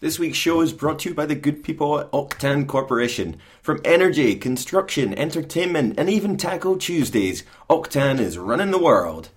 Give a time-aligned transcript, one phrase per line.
[0.00, 3.36] This week's show is brought to you by the good people at Octan Corporation.
[3.60, 9.28] From energy, construction, entertainment, and even Taco Tuesdays, Octan is running the world.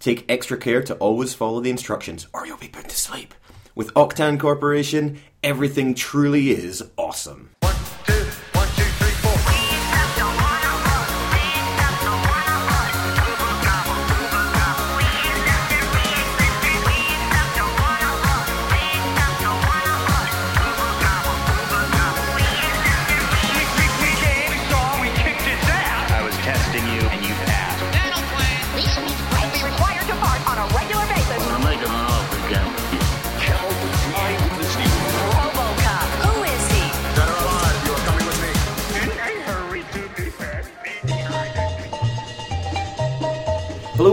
[0.00, 3.32] Take extra care to always follow the instructions, or you'll be put to sleep.
[3.76, 7.50] With Octan Corporation, everything truly is awesome.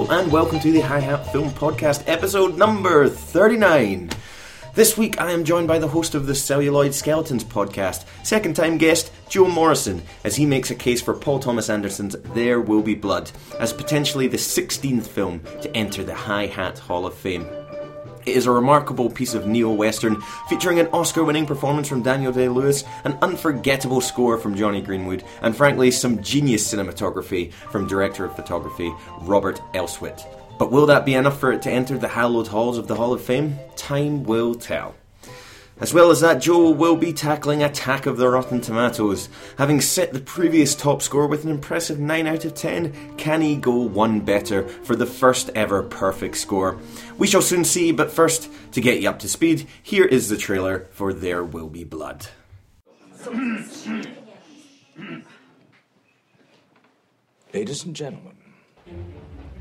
[0.07, 4.11] And welcome to the High Hat Film Podcast, episode number 39.
[4.75, 8.77] This week I am joined by the host of the Celluloid Skeletons podcast, second time
[8.77, 12.93] guest Joe Morrison, as he makes a case for Paul Thomas Anderson's There Will Be
[12.93, 17.47] Blood as potentially the 16th film to enter the High Hat Hall of Fame.
[18.25, 22.31] It is a remarkable piece of neo western featuring an Oscar winning performance from Daniel
[22.31, 28.25] Day Lewis, an unforgettable score from Jonny Greenwood, and frankly, some genius cinematography from director
[28.25, 30.25] of photography Robert Elswit.
[30.57, 33.13] But will that be enough for it to enter the hallowed halls of the Hall
[33.13, 33.59] of Fame?
[33.75, 34.95] Time will tell.
[35.77, 39.27] As well as that, Joe will be tackling Attack of the Rotten Tomatoes.
[39.57, 43.57] Having set the previous top score with an impressive 9 out of 10, can he
[43.57, 46.77] go one better for the first ever perfect score?
[47.17, 50.37] We shall soon see, but first, to get you up to speed, here is the
[50.37, 52.27] trailer for There Will Be Blood.
[57.53, 58.37] Ladies and gentlemen,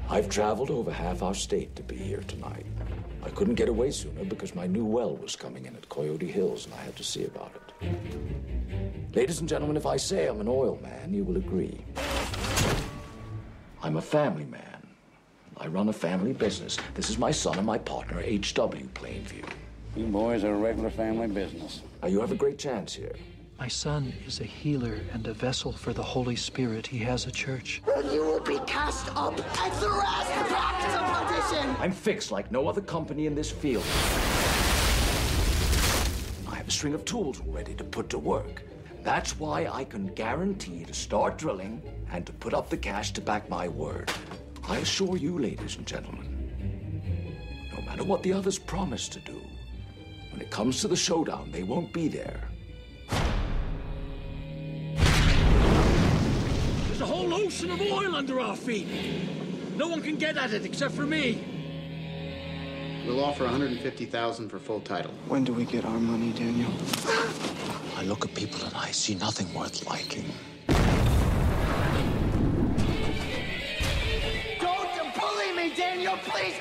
[0.09, 2.67] I've traveled over half our state to be here tonight.
[3.25, 6.67] I couldn't get away sooner because my new well was coming in at Coyote Hills
[6.67, 9.17] and I had to see about it.
[9.17, 11.85] Ladies and gentlemen, if I say I'm an oil man, you will agree.
[13.83, 14.87] I'm a family man.
[15.57, 16.77] I run a family business.
[16.95, 18.89] This is my son and my partner, H.W.
[18.95, 19.45] Plainview.
[19.97, 21.81] You boys are a regular family business.
[22.03, 23.15] Now, you have a great chance here.
[23.65, 26.87] My son is a healer and a vessel for the Holy Spirit.
[26.87, 27.81] He has a church.
[27.97, 31.75] and you will be cast up and thrust back to perdition.
[31.81, 33.85] I'm fixed like no other company in this field.
[36.47, 38.65] I have a string of tools ready to put to work.
[39.03, 41.81] That's why I can guarantee to start drilling
[42.13, 44.13] and to put up the cash to back my word.
[44.69, 46.29] I assure you, ladies and gentlemen,
[47.75, 49.41] no matter what the others promise to do,
[50.33, 52.51] when it comes to the showdown, they won't be there.
[57.05, 58.89] A whole ocean of oil under our feet.
[59.77, 61.45] No one can get at it except for me.
[63.07, 65.13] We'll offer 150,000 for full title.
[65.29, 66.73] When do we get our money, Daniel?
[67.99, 70.25] I look at people and I see nothing worth liking.
[74.59, 76.55] Don't bully me, Daniel, please.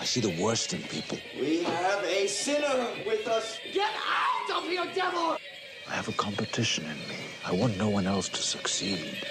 [0.00, 1.18] I see the worst in people.
[1.38, 3.60] We have a sinner with us.
[3.72, 5.36] Get out of here, devil!
[5.88, 7.20] I have a competition in me.
[7.44, 9.24] I want no one else to succeed.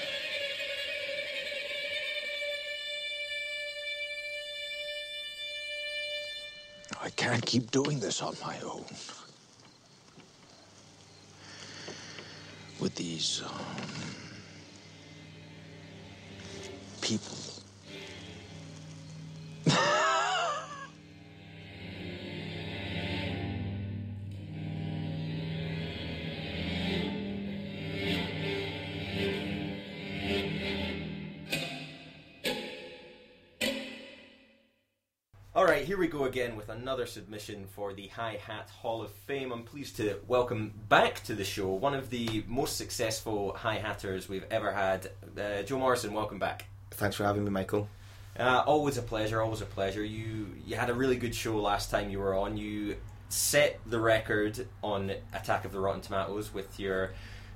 [7.05, 8.83] I can't keep doing this on my own.
[12.79, 13.51] With these um,
[17.01, 17.38] people.
[35.85, 39.51] here we go again with another submission for the High Hat Hall of Fame.
[39.51, 44.28] I'm pleased to welcome back to the show one of the most successful High Hatters
[44.28, 45.12] we've ever had.
[45.40, 46.66] Uh, Joe Morrison, welcome back.
[46.90, 47.88] Thanks for having me, Michael.
[48.35, 50.03] Uh, always a pleasure, always a pleasure.
[50.03, 52.57] You you had a really good show last time you were on.
[52.57, 52.95] You
[53.29, 57.13] set the record on Attack of the Rotten Tomatoes with your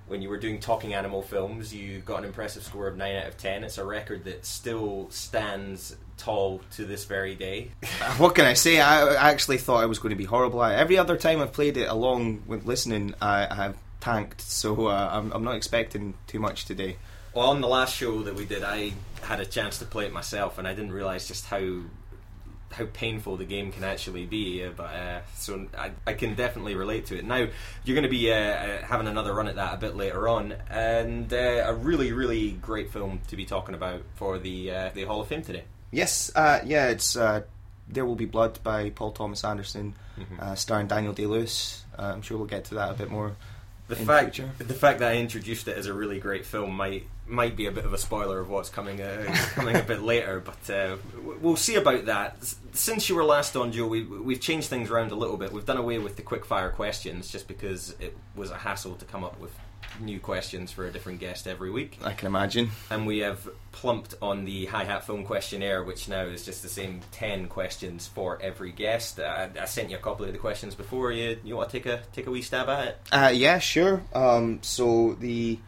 [0.09, 1.73] when you were doing talking animal films.
[1.73, 3.63] You got an impressive score of nine out of ten.
[3.63, 7.71] It's a record that still stands tall to this very day.
[8.17, 8.81] What can I say?
[8.81, 10.59] I actually thought I was going to be horrible.
[10.59, 15.09] I- Every other time I've played it along with listening, I have tanked, so uh,
[15.13, 16.97] I'm, I'm not expecting too much today.
[17.33, 20.11] Well, on the last show that we did, I had a chance to play it
[20.13, 21.59] myself, and I didn't realize just how
[22.71, 24.63] how painful the game can actually be.
[24.63, 27.25] Uh, but uh, so I, I can definitely relate to it.
[27.25, 27.47] Now
[27.83, 30.53] you're going to be uh, uh, having another run at that a bit later on,
[30.69, 35.03] and uh, a really really great film to be talking about for the uh, the
[35.05, 35.63] Hall of Fame today.
[35.91, 37.41] Yes, uh, yeah, it's uh,
[37.87, 40.35] There Will Be Blood by Paul Thomas Anderson, Mm-hmm.
[40.39, 41.85] uh, starring Daniel Day Lewis.
[41.97, 43.37] Uh, I'm sure we'll get to that a bit more.
[43.89, 44.51] The fact, future.
[44.59, 47.71] the fact that I introduced it as a really great film might might be a
[47.71, 50.97] bit of a spoiler of what's coming uh, coming a bit later, but uh,
[51.41, 52.37] we'll see about that.
[52.73, 55.51] Since you were last on, Joe, we, we've changed things around a little bit.
[55.51, 59.05] We've done away with the quick fire questions just because it was a hassle to
[59.05, 59.57] come up with
[59.99, 61.97] new questions for a different guest every week.
[62.03, 62.69] I can imagine.
[62.89, 66.69] And we have plumped on the High Hat Film Questionnaire, which now is just the
[66.69, 69.19] same 10 questions for every guest.
[69.19, 69.23] Uh,
[69.55, 71.11] I, I sent you a couple of the questions before.
[71.11, 72.97] You, you want to take a, take a wee stab at it?
[73.11, 74.03] Uh, yeah, sure.
[74.13, 75.59] Um, so the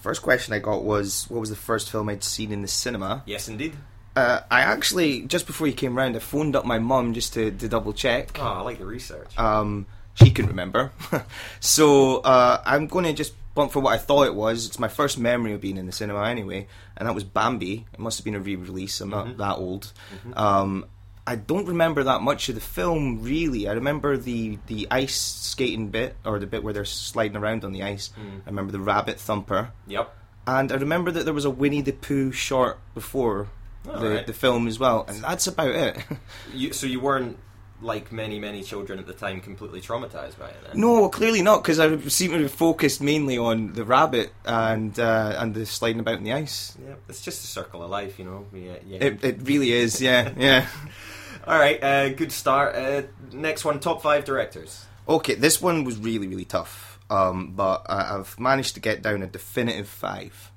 [0.00, 3.22] first question I got was, what was the first film I'd seen in the cinema?
[3.26, 3.74] Yes, indeed.
[4.16, 7.50] Uh, I actually, just before you came round, I phoned up my mum just to,
[7.50, 8.38] to double check.
[8.40, 9.38] Oh, I like the research.
[9.38, 10.90] Um, she couldn't remember.
[11.60, 14.66] so uh, I'm going to just bump for what I thought it was.
[14.66, 16.66] It's my first memory of being in the cinema anyway,
[16.96, 17.86] and that was Bambi.
[17.92, 19.00] It must have been a re-release.
[19.00, 19.38] I'm not mm-hmm.
[19.38, 19.92] that old.
[20.14, 20.38] Mm-hmm.
[20.38, 20.86] Um,
[21.26, 23.68] I don't remember that much of the film really.
[23.68, 27.72] I remember the the ice skating bit or the bit where they're sliding around on
[27.72, 28.10] the ice.
[28.18, 28.40] Mm.
[28.46, 29.70] I remember the rabbit thumper.
[29.86, 30.16] Yep.
[30.46, 33.48] And I remember that there was a Winnie the Pooh short before
[33.84, 34.26] the, Alright.
[34.26, 35.98] the film as well, and that's about it.
[36.52, 37.38] You, so you weren't
[37.82, 40.80] like many many children at the time completely traumatized by it then?
[40.80, 45.36] No, clearly not, because I seem to have focused mainly on the rabbit and uh,
[45.38, 46.76] and the sliding about in the ice.
[46.82, 48.46] Yeah, it's just a circle of life, you know.
[48.52, 48.98] Yeah, yeah.
[49.04, 50.66] It, it really is, yeah, yeah.
[51.46, 52.74] All right, uh, good start.
[52.74, 54.84] Uh, next one, top five directors.
[55.08, 59.22] Okay, this one was really, really tough, um, but I, I've managed to get down
[59.22, 60.49] a definitive five.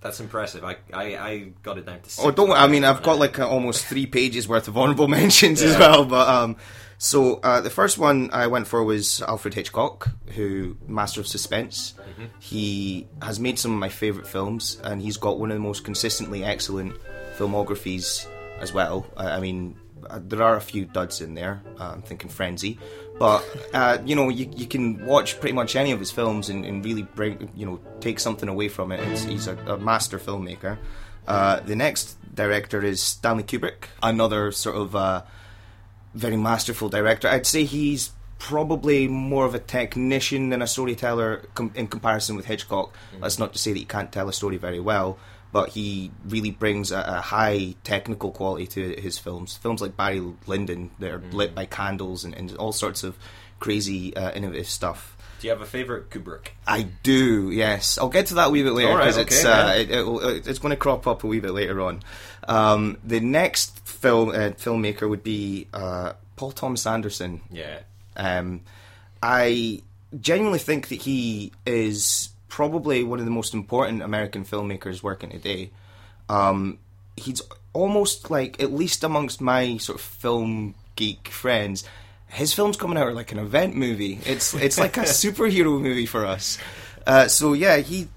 [0.00, 0.64] That's impressive.
[0.64, 2.10] I I, I got it down to.
[2.10, 2.52] Six Oh, don't.
[2.52, 6.04] I mean, I've got like uh, almost three pages worth of honourable mentions as well.
[6.04, 6.56] But um,
[6.96, 11.94] so uh, the first one I went for was Alfred Hitchcock, who master of suspense.
[12.38, 15.84] He has made some of my favourite films, and he's got one of the most
[15.84, 16.94] consistently excellent
[17.38, 18.26] filmographies
[18.60, 19.06] as well.
[19.16, 19.76] I, I mean,
[20.08, 21.62] uh, there are a few duds in there.
[21.78, 22.78] Uh, I'm thinking Frenzy,
[23.20, 23.44] but
[23.74, 26.82] uh, you know, you, you can watch pretty much any of his films and, and
[26.82, 29.00] really bring, you know, take something away from it.
[29.12, 30.78] It's, he's a, a master filmmaker.
[31.28, 35.22] Uh, the next director is Stanley Kubrick, another sort of uh,
[36.14, 37.28] very masterful director.
[37.28, 42.46] I'd say he's probably more of a technician than a storyteller com- in comparison with
[42.46, 42.96] Hitchcock.
[43.20, 45.18] That's not to say that he can't tell a story very well,
[45.52, 49.56] but he really brings a, a high technical quality to his films.
[49.56, 53.16] Films like Barry Lyndon, that are lit by candles and, and all sorts of
[53.58, 55.16] crazy, uh, innovative stuff.
[55.40, 56.48] Do you have a favorite Kubrick?
[56.66, 57.96] I do, yes.
[57.96, 59.90] I'll get to that a wee bit later All right, because it's okay, uh, it,
[59.90, 62.02] it'll- it's going to crop up a wee bit later on.
[62.46, 67.40] Um, the next film uh, filmmaker would be uh, Paul Thomas Anderson.
[67.50, 67.78] Yeah.
[68.16, 68.60] Um,
[69.22, 69.82] I
[70.20, 75.70] genuinely think that he is probably one of the most important American filmmakers working today.
[76.28, 76.78] Um,
[77.16, 77.40] he's
[77.72, 81.84] almost like, at least amongst my sort of film geek friends,
[82.26, 84.20] his films coming out are like an event movie.
[84.24, 86.58] It's it's like a superhero movie for us.
[87.06, 88.08] Uh, so yeah, he.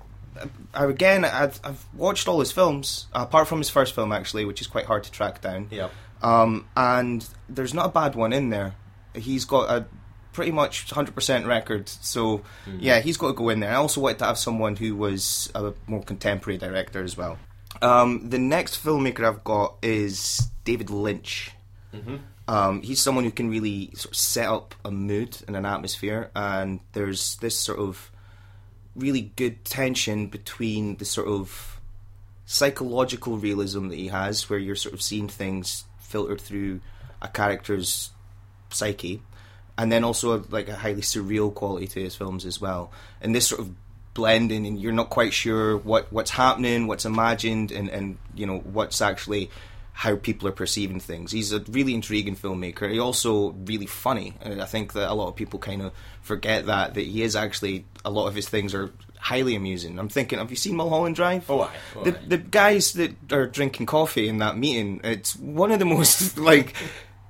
[0.74, 4.62] I, again, I've, I've watched all his films, apart from his first film actually, which
[4.62, 5.68] is quite hard to track down.
[5.71, 5.91] Yep.
[6.21, 8.75] Um, and there's not a bad one in there.
[9.15, 9.86] He's got a
[10.33, 11.88] pretty much 100% record.
[11.88, 12.41] So,
[12.80, 13.71] yeah, he's got to go in there.
[13.71, 17.38] I also wanted to have someone who was a more contemporary director as well.
[17.81, 21.51] Um, the next filmmaker I've got is David Lynch.
[22.47, 26.30] Um, he's someone who can really sort of set up a mood and an atmosphere,
[26.36, 28.12] and there's this sort of
[28.95, 31.79] really good tension between the sort of
[32.46, 36.81] psychological realism that he has, where you're sort of seeing things filtered through
[37.22, 38.12] a character's
[38.69, 39.22] psyche,
[39.77, 42.92] and then also a, like a highly surreal quality to his films as well.
[43.22, 43.72] And this sort of
[44.13, 48.60] blending, and you're not quite sure what what's happening, what's imagined, and and you know
[48.60, 49.50] what's actually
[49.96, 51.32] how people are perceiving things.
[51.32, 52.92] He's a really intriguing filmmaker.
[52.92, 56.65] He also really funny, and I think that a lot of people kind of forget
[56.65, 59.98] that that he is actually a lot of his things are highly amusing.
[59.98, 61.50] I'm thinking, have you seen Mulholland Drive?
[61.50, 61.75] Oh, aye.
[61.96, 62.22] Oh, the aye.
[62.27, 66.75] the guys that are drinking coffee in that meeting, it's one of the most like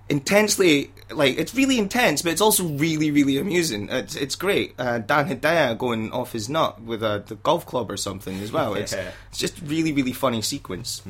[0.10, 3.90] intensely like it's really intense, but it's also really really amusing.
[3.90, 4.74] It's it's great.
[4.78, 8.52] Uh, Dan Hedaya going off his nut with a the golf club or something as
[8.52, 8.74] well.
[8.74, 9.12] It's Yeah.
[9.30, 11.02] it's just really really funny sequence.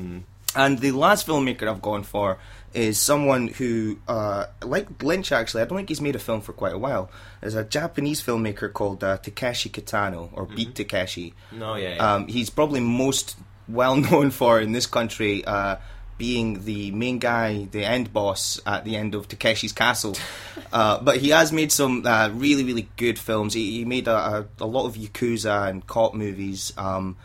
[0.56, 2.38] And the last filmmaker I've gone for
[2.74, 6.52] is someone who, uh, like Lynch, actually, I don't think he's made a film for
[6.52, 7.10] quite a while.
[7.40, 11.34] There's a Japanese filmmaker called uh, Takeshi Kitano, or Beat Takeshi.
[11.50, 12.14] No, yeah, yeah.
[12.14, 13.36] Um, he's probably most
[13.68, 15.76] well known for in this country uh,
[16.16, 20.16] being the main guy, the end boss at the end of Takeshi's Castle.
[20.72, 23.54] uh, but he has made some uh, really, really good films.
[23.54, 26.72] He, he made a, a, a lot of Yakuza and cop movies.
[26.78, 27.16] Um,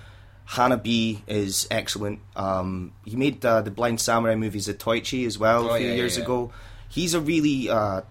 [0.48, 2.19] Hanabi is excellent.
[2.36, 5.91] Um, he made uh, the Blind Samurai movies, Zatoichi, as well, Oh, a few yeah,
[5.91, 6.24] yeah, years yeah.
[6.24, 6.51] ago.
[6.89, 8.01] he's a really uh,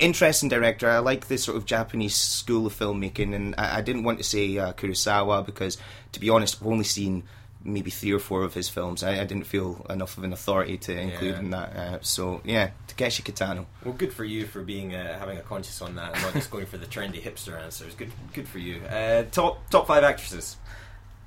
[0.00, 0.90] interesting director.
[0.90, 4.24] I like this sort of Japanese school of filmmaking, and I, I didn't want to
[4.24, 5.78] say uh, Kurosawa because,
[6.12, 7.22] to be honest, I've only seen
[7.64, 9.02] maybe three or four of his films.
[9.02, 11.38] I, I didn't feel enough of an authority to include Yeah.
[11.40, 11.76] in that.
[11.76, 13.66] Uh, so yeah, Takeshi Kitano.
[13.84, 16.50] Well, good for you for being uh, having a conscience on that and not just
[16.52, 17.94] going for the trendy hipster answers.
[17.94, 18.80] Good, good for you.
[18.82, 20.56] Uh, top top five actresses.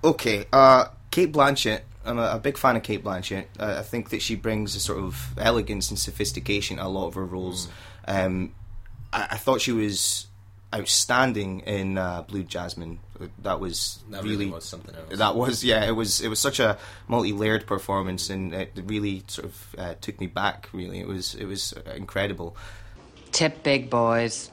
[0.03, 1.81] Okay, uh, Cate Blanchett.
[2.03, 3.45] I'm a, a big fan of Cate Blanchett.
[3.59, 7.07] Uh, I think that she brings a sort of elegance and sophistication to a lot
[7.07, 7.67] of her roles.
[8.07, 8.25] Mm.
[8.25, 8.55] Um,
[9.13, 10.25] I, I thought she was
[10.73, 13.00] outstanding in uh, Blue Jasmine.
[13.43, 15.17] That was That really, really was something else.
[15.17, 15.85] That was yeah.
[15.85, 20.19] It was it was such a multi-layered performance, and it really sort of uh, took
[20.19, 20.69] me back.
[20.73, 22.55] Really, it was it was uh, incredible.
[23.31, 24.51] Tip big, boys.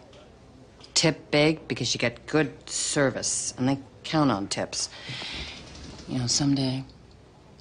[0.94, 4.88] Tip big because you get good service, and they count on tips.
[6.08, 6.84] You know, someday,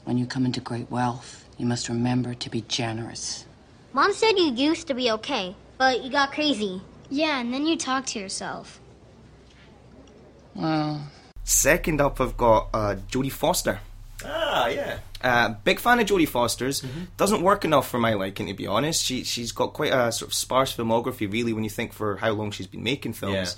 [0.06, 3.46] when you come into great wealth, you must remember to be generous.
[3.94, 6.82] Mom said you used to be okay, but you got crazy.
[7.10, 8.80] Yeah, and then you talk to yourself.
[10.58, 11.02] Well,
[11.48, 13.80] Second up, I've got uh, Jodie Foster.
[14.26, 15.00] Ah, yeah.
[15.22, 16.82] Uh, big fan of Jodie Foster's.
[16.82, 17.04] Mm-hmm.
[17.16, 19.06] Doesn't work enough for my liking, to be honest.
[19.06, 22.32] She she's got quite a sort of sparse filmography, really, when you think for how
[22.32, 23.56] long she's been making films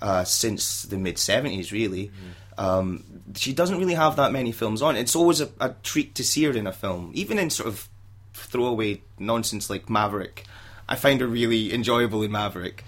[0.00, 2.06] uh, since the mid seventies, really.
[2.06, 2.64] Mm-hmm.
[2.64, 3.04] Um,
[3.34, 4.94] she doesn't really have that many films on.
[4.94, 7.88] It's always a, a treat to see her in a film, even in sort of
[8.34, 10.44] throwaway nonsense like Maverick.
[10.88, 12.84] I find her really enjoyable in Maverick.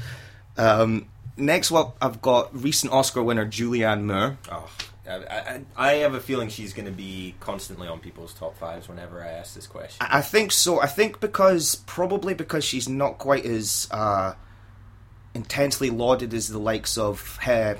[0.56, 4.38] Um, next up, I've got recent Oscar winner Julianne Moore.
[4.50, 4.70] Oh,
[5.08, 8.88] I, I, I have a feeling she's going to be constantly on people's top fives
[8.88, 9.98] whenever I ask this question.
[10.08, 10.80] I I think so.
[10.80, 14.34] I think because probably because she's not quite as uh,
[15.34, 17.74] intensely lauded as the likes of uh,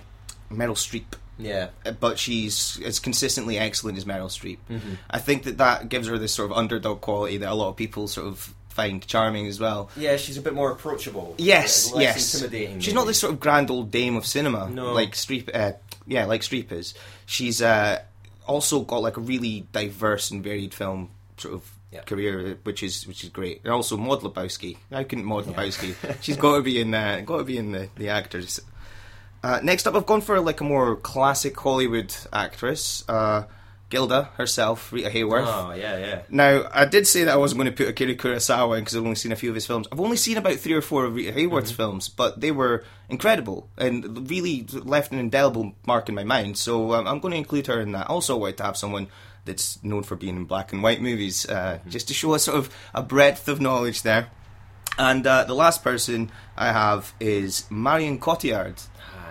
[0.50, 1.04] Meryl Streep.
[1.38, 1.68] Yeah.
[1.84, 4.58] Uh, But she's as consistently excellent as Meryl Streep.
[4.70, 4.98] Mhm.
[5.10, 7.76] I think that that gives her this sort of underdog quality that a lot of
[7.76, 9.90] people sort of find charming as well.
[9.96, 11.34] Yeah, she's a bit more approachable.
[11.38, 12.34] Yes, yes.
[12.34, 12.80] intimidating.
[12.80, 12.94] She's maybe.
[12.96, 14.92] not this sort of grand old dame of cinema No.
[14.92, 15.48] like Streep.
[15.54, 15.72] Uh,
[16.06, 16.94] yeah, like Streep is.
[17.26, 18.02] She's uh,
[18.46, 21.70] also got like a really diverse and varied film sort of
[22.06, 23.60] career, which is which is great.
[23.64, 24.76] And also Maude Lebowski.
[24.90, 25.94] How couldn't Maude Lebowski?
[26.20, 28.60] She's got to be in uh, got to be in the the actors.
[29.42, 33.44] Uh, next up, I've gone for like a more classic Hollywood actress, uh,
[33.94, 35.46] Gilda herself, Rita Hayworth.
[35.46, 36.22] Oh, yeah, yeah.
[36.28, 39.04] Now, I did say that I wasn't going to put Akira Kurosawa in because I've
[39.04, 39.86] only seen a few of his films.
[39.92, 41.76] I've only seen about three or four of Rita Hayworth's Mm-hmm.
[41.76, 46.56] films, but they were incredible and really left an indelible mark in my mind.
[46.58, 48.08] So um, I'm going to include her in that.
[48.08, 49.06] Also, I wanted to have someone
[49.44, 51.90] that's known for being in black and white movies, uh, Mm-hmm.
[51.90, 54.26] just to show a sort of a breadth of knowledge there.
[54.98, 58.78] And uh, the last person I have is Marion Cotillard,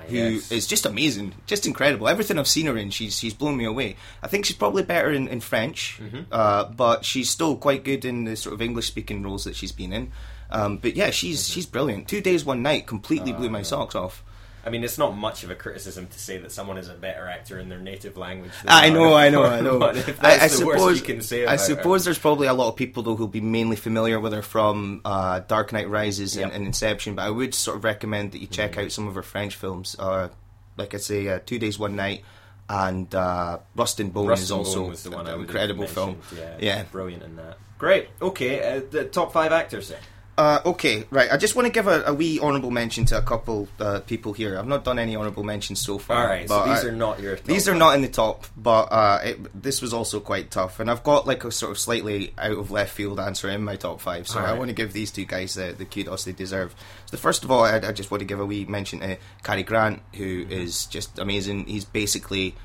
[0.08, 0.68] who is yes.
[0.68, 2.08] just amazing, just incredible.
[2.08, 3.96] Everything I've seen her in, she's she's blown me away.
[4.22, 6.22] I think she's probably better in, in French, Mm-hmm.
[6.32, 9.72] uh, but she's still quite good in the sort of English speaking roles that she's
[9.72, 10.12] been in.
[10.52, 11.54] Um, but yeah, she's Mm-hmm.
[11.54, 12.08] she's brilliant.
[12.08, 14.24] Two days, one night, completely Uh, blew my socks off.
[14.66, 17.28] I mean, it's not much of a criticism to say that someone is a better
[17.28, 18.52] actor in their native language.
[18.64, 19.82] Than I know, I know, I know.
[19.82, 21.58] I, that's I the worst suppose you can say I about her.
[21.76, 25.02] suppose there's probably a lot of people though who'll be mainly familiar with her from
[25.04, 26.56] uh, Dark Knight Rises and, Yep.
[26.56, 27.16] and Inception.
[27.16, 28.82] But I would sort of recommend that you check Mm-hmm.
[28.86, 29.96] out some of her French films.
[30.00, 30.30] Uh,
[30.78, 32.24] like I say, uh, Two Days, One Night,
[32.70, 35.42] and uh, Rust and Bone Rust is and also Bone was the one I an
[35.42, 36.20] incredible film.
[36.36, 37.58] Yeah, Yeah, brilliant in that.
[37.78, 38.08] Great.
[38.22, 40.00] Okay, uh, the top five actors then.
[40.36, 41.32] Uh, okay, right.
[41.32, 44.34] I just want to give a, a wee honourable mention to a couple uh, people
[44.34, 44.58] here.
[44.58, 46.18] I've not done any honourable mentions so far.
[46.24, 48.48] All right, so these I- are not your top These are not in the top,
[48.58, 50.80] but uh, it, this was also quite tough.
[50.80, 53.76] And I've got like a sort of slightly out of left field answer in my
[53.76, 54.58] top five, so All I right.
[54.58, 56.74] want to give these two guys the, the kudos they deserve.
[57.06, 59.62] So, first of all, I, I just want to give a wee mention to Cary
[59.64, 60.92] Grant, who is Mm-hmm.
[60.92, 61.66] just amazing.
[61.68, 62.56] He's basically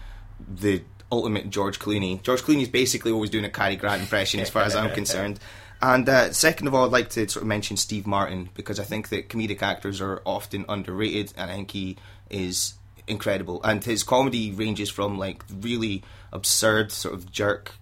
[0.48, 0.82] the
[1.12, 2.22] ultimate George Clooney.
[2.22, 5.38] George Clooney's basically always doing a Cary Grant impression, as far as I'm concerned.
[5.80, 8.84] And uh, second of all, I'd like to sort of mention Steve Martin because I
[8.84, 11.96] think that comedic actors are often underrated, and I think he
[12.30, 12.74] is
[13.06, 13.62] incredible.
[13.62, 17.72] And his comedy ranges from like really absurd, sort of jerk,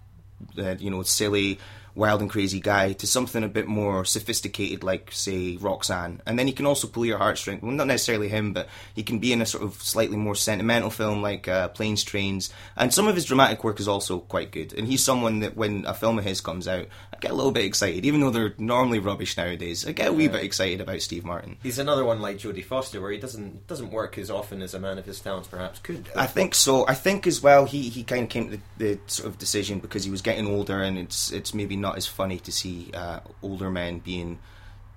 [0.57, 1.59] uh, you know, silly,
[1.97, 6.21] wild and crazy guy to something a bit more sophisticated, like say Roxanne.
[6.25, 7.61] And then he can also pull your heartstrings.
[7.61, 10.91] Well, not necessarily him, but he can be in a sort of slightly more sentimental
[10.91, 12.53] film like uh, Planes, Trains.
[12.75, 14.73] And some of his dramatic work is also quite good.
[14.73, 17.51] And he's someone that when a film of his comes out, I get a little
[17.51, 19.87] bit excited, even though they're normally rubbish nowadays.
[19.87, 21.57] I get a wee bit excited about Steve Martin.
[21.63, 24.79] He's another one like Jodie Foster, where he doesn't doesn't work as often as a
[24.79, 26.07] man of his talents perhaps could.
[26.15, 26.87] I think so.
[26.87, 29.79] I think as well he, he kind of came to the, the sort of decision
[29.79, 33.19] because he was getting older and it's it's maybe not as funny to see uh,
[33.41, 34.39] older men being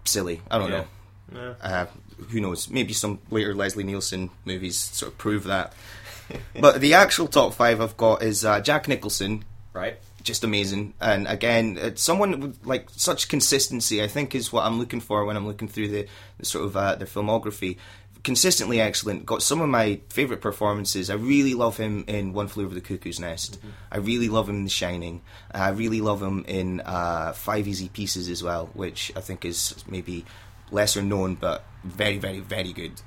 [0.04, 0.40] silly.
[0.50, 0.76] I don't Yeah.
[0.78, 0.86] know.
[1.32, 1.54] Yeah.
[1.62, 1.86] Uh,
[2.30, 2.68] who knows?
[2.68, 5.74] Maybe some later Leslie Nielsen movies sort of prove that.
[6.60, 9.44] but the actual top five I've got is uh, Jack Nicholson.
[9.72, 9.98] Right.
[10.24, 10.94] just amazing.
[11.00, 14.02] And again, it's someone with like such consistency.
[14.02, 16.06] I think is what I'm looking for when I'm looking through the,
[16.38, 17.76] the sort of uh, their filmography.
[18.22, 19.24] Consistently excellent.
[19.24, 21.08] Got some of my favorite performances.
[21.10, 23.58] I really love him in One Flew Over the Cuckoo's Nest.
[23.90, 25.22] I really love him in The Shining.
[25.52, 29.74] I really love him in uh, Five Easy Pieces as well, which I think is
[29.88, 30.24] maybe
[30.70, 33.00] lesser known but very, very, very good.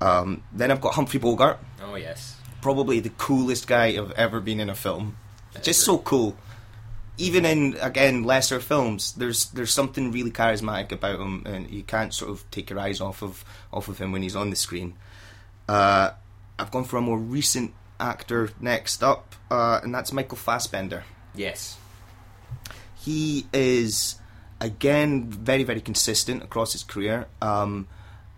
[0.00, 2.36] Um, then I've got Humphrey Bogart Oh yes.
[2.60, 5.16] probably the coolest guy I've ever been in a film.
[5.62, 6.36] Just so cool.
[7.18, 12.12] Even in again lesser films, there's there's something really charismatic about him, and you can't
[12.12, 14.94] sort of take your eyes off of off of him when he's on the screen.
[15.68, 16.10] Uh,
[16.58, 21.04] I've gone for a more recent actor next up, uh, and that's Michael Fassbender.
[21.34, 21.78] Yes.
[22.96, 24.16] He is
[24.60, 27.26] again very very consistent across his career.
[27.40, 27.88] Um,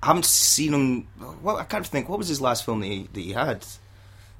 [0.02, 1.08] I haven't seen him.
[1.42, 2.08] Well, I can't think.
[2.08, 3.66] What was his last film that he, that he had?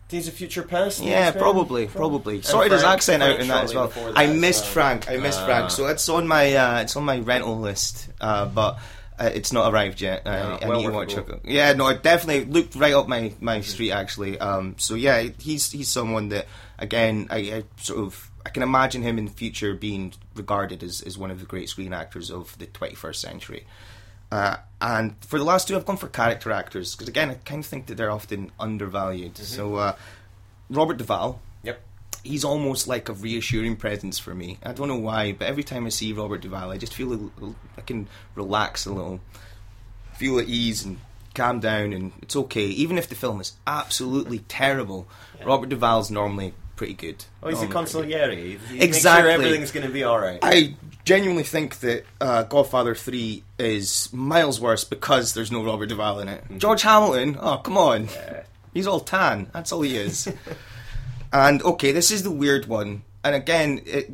[0.08, 1.02] Days of Future Past.
[1.02, 2.40] Yeah, probably, Prob- probably.
[2.42, 3.88] Sorted his accent Frank out in that as well.
[3.88, 5.10] before I missed Frank.
[5.10, 5.44] I missed Ah.
[5.46, 5.70] Frank.
[5.70, 8.78] So it's on my uh, it's on my rental list, uh, but
[9.18, 10.22] uh, it's not arrived yet.
[10.24, 11.40] I, Yeah, I well need to watch it.
[11.44, 14.38] Yeah, no, it definitely looked right up my, my street actually.
[14.38, 16.46] Um, so yeah, he's he's someone that
[16.78, 21.02] again I, I sort of I can imagine him in the future being regarded as,
[21.02, 23.66] as one of the great screen actors of the 21st century.
[24.30, 27.60] Uh, and for the last two, I've gone for character actors because again, I kind
[27.60, 29.36] of think that they're often undervalued.
[29.38, 29.96] So uh,
[30.70, 31.80] Robert Duvall, Yep.
[32.22, 34.58] he's almost like a reassuring presence for me.
[34.62, 37.14] I don't know why, but every time I see Robert Duvall, I just feel a
[37.14, 39.20] little, I can relax a little,
[40.14, 40.98] feel at ease and
[41.34, 42.66] calm down, and it's okay.
[42.66, 45.08] Even if the film is absolutely terrible,
[45.44, 47.24] Robert Duvall's normally pretty good.
[47.42, 48.58] Oh, he's a Normally pretty good.
[48.60, 48.68] consigliere.
[48.70, 49.22] He- Exactly.
[49.24, 50.38] sure everything's going to be all right.
[50.42, 56.20] I genuinely think that uh, Godfather 3 is miles worse because there's no Robert Duvall
[56.20, 56.44] in it.
[56.56, 58.08] George Hamilton, oh, come on.
[58.72, 59.50] He's all tan.
[59.52, 60.28] That's all he is.
[61.32, 63.02] and, okay, this is the weird one.
[63.24, 64.10] And again, it,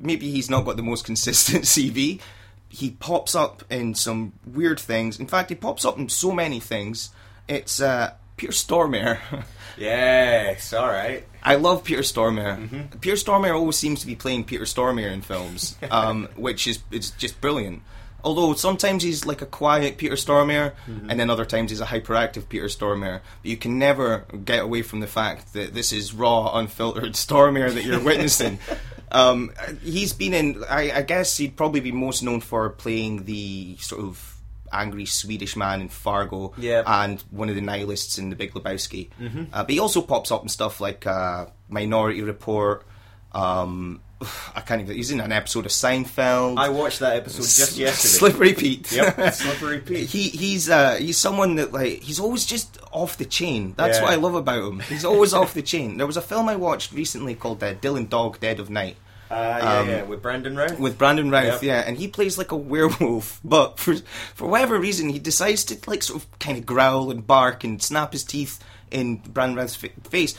[0.00, 2.20] maybe he's not got the most consistent CV.
[2.68, 5.18] He pops up in some weird things.
[5.20, 7.10] In fact, he pops up in so many things.
[7.48, 9.18] It's uh, Peter Stormare.
[9.78, 11.26] yes, all right.
[11.42, 13.00] I love Peter Stormare.
[13.00, 17.10] Peter Stormare always seems to be playing Peter Stormare in films, um, which is it's
[17.10, 17.82] just brilliant.
[18.24, 22.48] Although sometimes he's like a quiet Peter Stormare, and then other times he's a hyperactive
[22.48, 23.20] Peter Stormare.
[23.42, 27.74] But you can never get away from the fact that this is raw, unfiltered Stormare
[27.74, 28.60] that you're witnessing.
[29.10, 29.50] um,
[29.82, 30.62] he's been in.
[30.70, 34.31] I, I guess he'd probably be most known for playing the sort of
[34.72, 36.84] angry Swedish man in Fargo, Yep.
[36.88, 39.10] and one of the nihilists in The Big Lebowski.
[39.20, 39.48] Mhm.
[39.52, 42.84] Uh, but he also pops up in stuff like uh, Minority Report.
[43.32, 44.00] Um,
[44.54, 44.94] I can't even.
[44.96, 46.58] He's in an episode of Seinfeld.
[46.58, 47.90] I watched that episode just yesterday.
[48.18, 48.92] Slippery Pete.
[48.92, 50.08] Yep, Slippery Pete.
[50.08, 53.74] he he's uh, he's someone that like he's always just off the chain.
[53.76, 54.04] That's Yeah.
[54.04, 54.80] what I love about him.
[54.80, 55.96] He's always off the chain.
[55.96, 58.96] There was a film I watched recently called uh, Dylan Dog Dead of Night.
[59.32, 60.78] Uh, yeah, Um, yeah, with Brandon Routh.
[60.78, 61.62] with Brandon Routh, Yep.
[61.62, 63.94] yeah, and he plays like a werewolf, but for
[64.34, 67.82] for whatever reason he decides to like sort of kind of growl and bark and
[67.82, 70.34] snap his teeth in Brandon Routh's fa- face,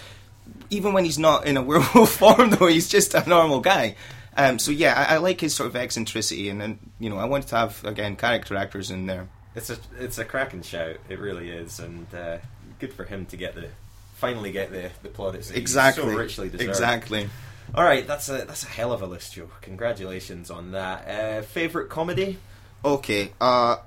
[0.69, 2.51] even when he's not in a werewolf form.
[2.51, 3.95] Though he's just a normal guy.
[4.37, 7.25] Um, so yeah, I, I like his sort of eccentricity, and, and you know I
[7.25, 9.27] wanted to have again character actors in there.
[9.55, 10.97] It's a it's a cracking shout.
[11.09, 12.37] It really is, and uh,
[12.79, 13.69] good for him to get the
[14.15, 16.69] finally get the the plaudits Exactly, so richly deserved.
[16.69, 17.29] exactly.
[17.75, 19.49] All right, that's a that's a hell of a list, Joe.
[19.61, 21.07] Congratulations on that.
[21.07, 22.37] Uh, favorite comedy?
[22.85, 23.77] Okay, uh,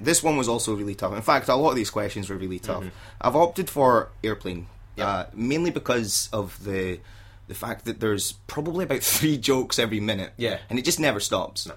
[0.00, 1.14] this one was also really tough.
[1.14, 2.84] In fact, a lot of these questions were really tough.
[3.20, 4.66] I've opted for Airplane,
[4.98, 7.00] uh, mainly because of the
[7.48, 10.58] the fact that there's probably about three jokes every minute, Yeah.
[10.70, 11.66] and it just never stops.
[11.66, 11.74] No.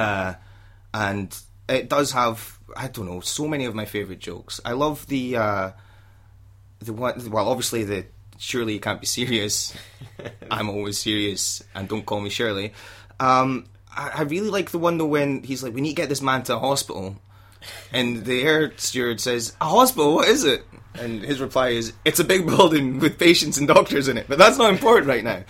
[0.00, 0.34] Uh,
[0.92, 1.36] and
[1.68, 4.60] it does have I don't know so many of my favorite jokes.
[4.64, 5.70] I love the uh,
[6.80, 7.30] the one.
[7.30, 8.06] Well, obviously the
[8.38, 9.74] surely you can't be serious.
[10.50, 12.72] I'm always serious, and don't call me Shirley.
[13.20, 13.66] Um,
[13.96, 16.22] I, I really like the one though when he's like, "We need to get this
[16.22, 17.16] man to a hospital,"
[17.92, 20.14] and the air steward says, "A hospital?
[20.14, 24.08] What is it?" And his reply is, "It's a big building with patients and doctors
[24.08, 25.44] in it." But that's not important right now.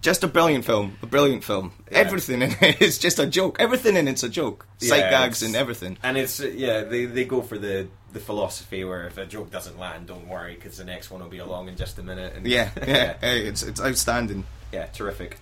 [0.00, 1.72] Just a brilliant film, a brilliant film.
[1.90, 3.56] Everything in it is just a joke.
[3.60, 4.66] Everything in it's a joke.
[4.78, 5.96] Sight Yeah, gags and everything.
[6.02, 9.78] And it's yeah, they they go for the the philosophy where if a joke doesn't
[9.78, 12.32] land, don't worry because the next one will be along in just a minute.
[12.34, 14.44] And Yeah, yeah, hey, it's it's outstanding.
[14.72, 15.36] yeah, terrific.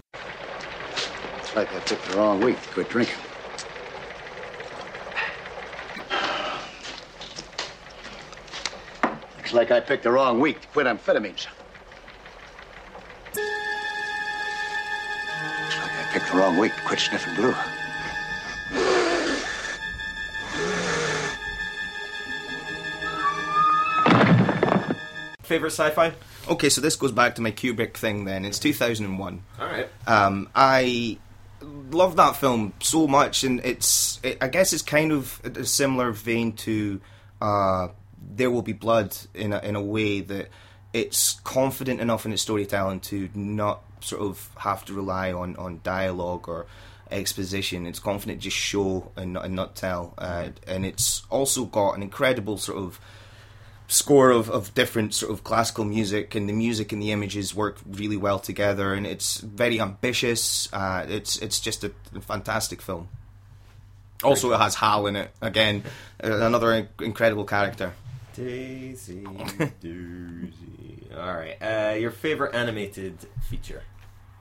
[1.39, 3.15] It's like I picked the wrong week to quit drinking.
[9.37, 11.47] Looks like I picked the wrong week to quit amphetamines.
[15.57, 17.55] Looks like I picked the wrong week to quit sniffing glue.
[25.53, 26.13] Favorite sci-fi?
[26.49, 28.25] Okay, so this goes back to my Kubrick thing.
[28.25, 29.43] Then it's 2001.
[29.61, 29.89] All right.
[30.07, 31.19] Um, I
[31.61, 36.11] love that film so much, and it's it, I guess it's kind of a similar
[36.11, 37.01] vein to
[37.41, 37.89] uh,
[38.35, 40.49] There Will Be Blood in a, in a way that
[40.95, 45.81] it's confident enough in its storytelling to not sort of have to rely on on
[45.83, 46.67] dialogue or
[47.11, 47.87] exposition.
[47.87, 52.03] It's confident just show and not, and not tell, uh, and it's also got an
[52.03, 52.99] incredible sort of
[53.93, 57.79] score of, of different sort of classical music and the music and the images work
[57.87, 63.09] really well together and it's very ambitious uh, it's it's just a, fantastic film
[64.25, 65.83] also it has Hal in it again
[66.23, 67.93] uh, another incredible character
[68.35, 69.25] Daisy
[69.83, 71.15] Doozy.
[71.15, 71.57] All right.
[71.61, 73.83] Uh, your favorite animated feature?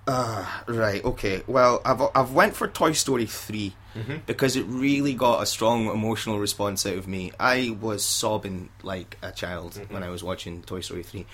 [0.07, 1.43] Uh, right, okay.
[1.47, 4.25] Well, I've I've went for Toy Story 3 Mhm.
[4.25, 7.31] because it really got a strong emotional response out of me.
[7.39, 11.25] I was sobbing like a child when I was watching Toy Story 3.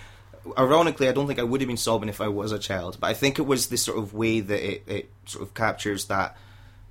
[0.58, 3.08] Ironically, I don't think I would have been sobbing if I was a child, but
[3.08, 6.36] I think it was the sort of way that it, it sort of captures that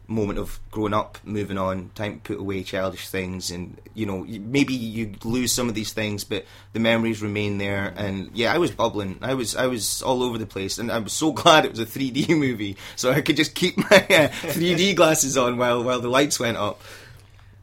[0.09, 4.25] moment of growing up, moving on, time to put away childish things, and you know
[4.25, 7.92] maybe you lose some of these things, but the memories remain there.
[7.97, 9.19] And yeah, I was bubbling.
[9.23, 11.81] I was I was all over the place, and I was so glad it was
[11.81, 16.01] a 3D movie, so I could just keep my uh, 3D glasses on while while
[16.01, 16.81] the lights went up.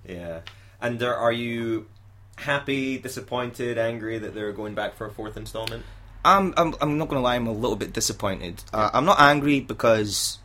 [0.08, 0.42] Yeah.
[0.82, 1.88] And are, are you
[2.36, 5.84] happy, disappointed, angry that they're going back for a fourth installment?
[6.26, 7.36] I'm I'm I'm not going to lie.
[7.36, 8.64] I'm a little bit disappointed.
[8.74, 10.40] Uh, I'm not angry because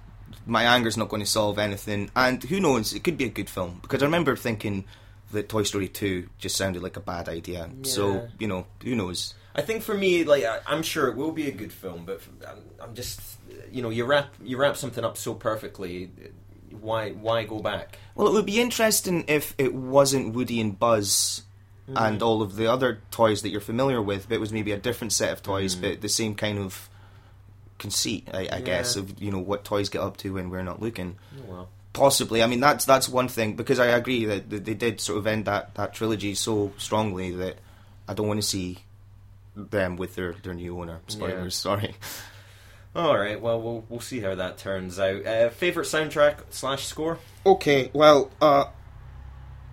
[0.48, 2.92] my anger's not going to solve anything, and who knows?
[2.92, 4.84] It could be a good film because I remember thinking
[5.32, 7.68] that Toy Story Two just sounded like a bad idea.
[7.82, 7.90] Yeah.
[7.90, 9.34] So you know, who knows?
[9.54, 12.20] I think for me, like I, I'm sure it will be a good film, but
[12.48, 13.20] I'm, I'm just,
[13.70, 16.10] you know, you wrap you wrap something up so perfectly.
[16.80, 17.98] Why why go back?
[18.14, 21.42] Well, it would be interesting if it wasn't Woody and Buzz
[21.88, 22.06] Mm.
[22.06, 24.76] and all of the other toys that you're familiar with, but it was maybe a
[24.76, 25.80] different set of toys, Mm.
[25.80, 26.90] but the same kind of
[27.78, 30.82] conceit, I, I guess, of you know what toys get up to when we're not
[30.82, 31.16] looking.
[31.38, 31.68] Oh, well.
[31.92, 35.18] Possibly, I mean that's that's one thing because I agree that, that they did sort
[35.18, 37.56] of end that, that trilogy so strongly that
[38.06, 38.78] I don't want to see
[39.56, 41.00] them with their, their new owner.
[41.08, 41.96] Spoilers, sorry.
[42.94, 43.40] All right.
[43.40, 45.24] Well, we'll we'll see how that turns out.
[45.26, 47.18] Uh, favorite soundtrack slash score?
[47.44, 48.66] Okay, well, uh,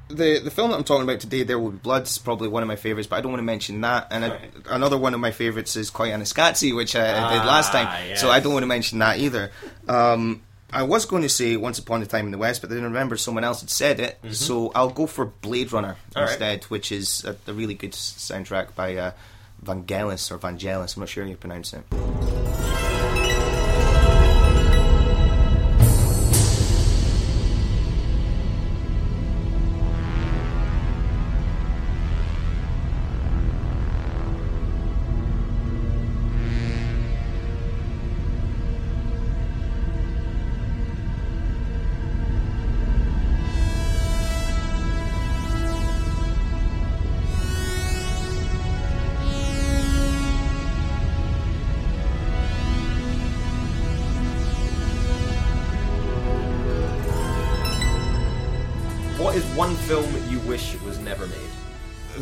[0.07, 2.61] the the film that I'm talking about today, There Will Be Blood, is probably one
[2.63, 4.07] of my favorites, but I don't want to mention that.
[4.11, 4.39] And I,
[4.69, 8.21] another one of my favorites is Koyaanisqatsi, which I, I did last time, Ah, yes.
[8.21, 9.51] so I don't want to mention that either.
[9.87, 10.41] Um,
[10.71, 12.83] I was going to say Once Upon a Time in the West, but then I
[12.83, 14.33] remember someone else had said it, Mhm.
[14.35, 16.29] so I'll go for Blade Runner All right.
[16.31, 19.11] instead, which is a, a really good soundtrack by uh,
[19.63, 20.95] Vangelis or Vangelis.
[20.97, 22.84] I'm not sure how you pronounce it.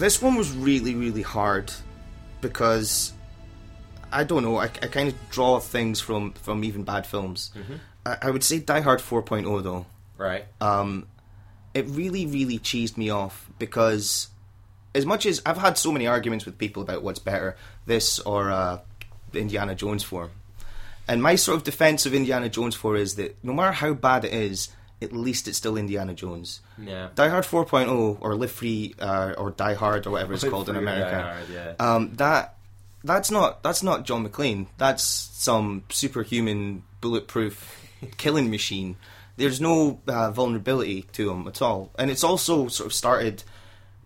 [0.04, 1.72] This one was really, really hard
[2.42, 3.13] because
[4.12, 4.58] I don't know.
[4.58, 7.52] I, I kind of draw things from from even bad films.
[7.56, 7.80] Mhm.
[8.06, 9.86] I, I would say Die Hard 4.0 though.
[10.18, 10.44] Right.
[10.60, 11.08] Um,
[11.74, 14.28] it really, really cheesed me off because
[14.94, 18.52] as much as I've had so many arguments with people about what's better, this or
[18.52, 18.80] uh,
[19.32, 20.30] Indiana Jones 4,
[21.08, 24.26] and my sort of defense of Indiana Jones 4 is that no matter how bad
[24.26, 24.68] it is,
[25.02, 26.62] at least it's still Indiana Jones.
[26.78, 27.10] Yeah.
[27.16, 30.70] Die Hard 4.0 or Live Free uh, or Die Hard or whatever it's Live called
[30.70, 31.22] in America.
[31.22, 31.74] Hard, yeah.
[31.80, 32.58] Um, that
[33.04, 34.68] that's not that's not John McClane.
[34.78, 38.96] That's some superhuman bulletproof killing machine.
[39.36, 43.44] There's no uh, vulnerability to him at all, and it's also sort of started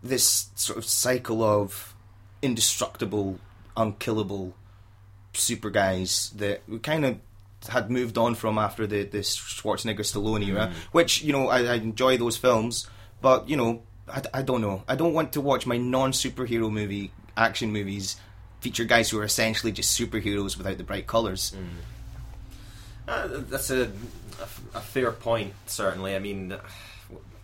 [0.02, 1.94] this sort of cycle of
[2.42, 3.40] indestructible,
[3.76, 4.54] unkillable
[5.34, 7.18] super guys that we kind of
[7.68, 10.74] had moved on from after the the Schwarzenegger Stallone era, Mm.
[10.92, 12.88] which you know I, I enjoy those films,
[13.22, 16.72] but you know I, I don't know I don't want to watch my non superhero
[16.72, 18.16] movie action movies
[18.62, 21.56] feature guys who are essentially just superheroes without the bright colors.
[23.08, 26.16] Uh, that's a, a, a fair point, certainly.
[26.16, 26.56] I mean,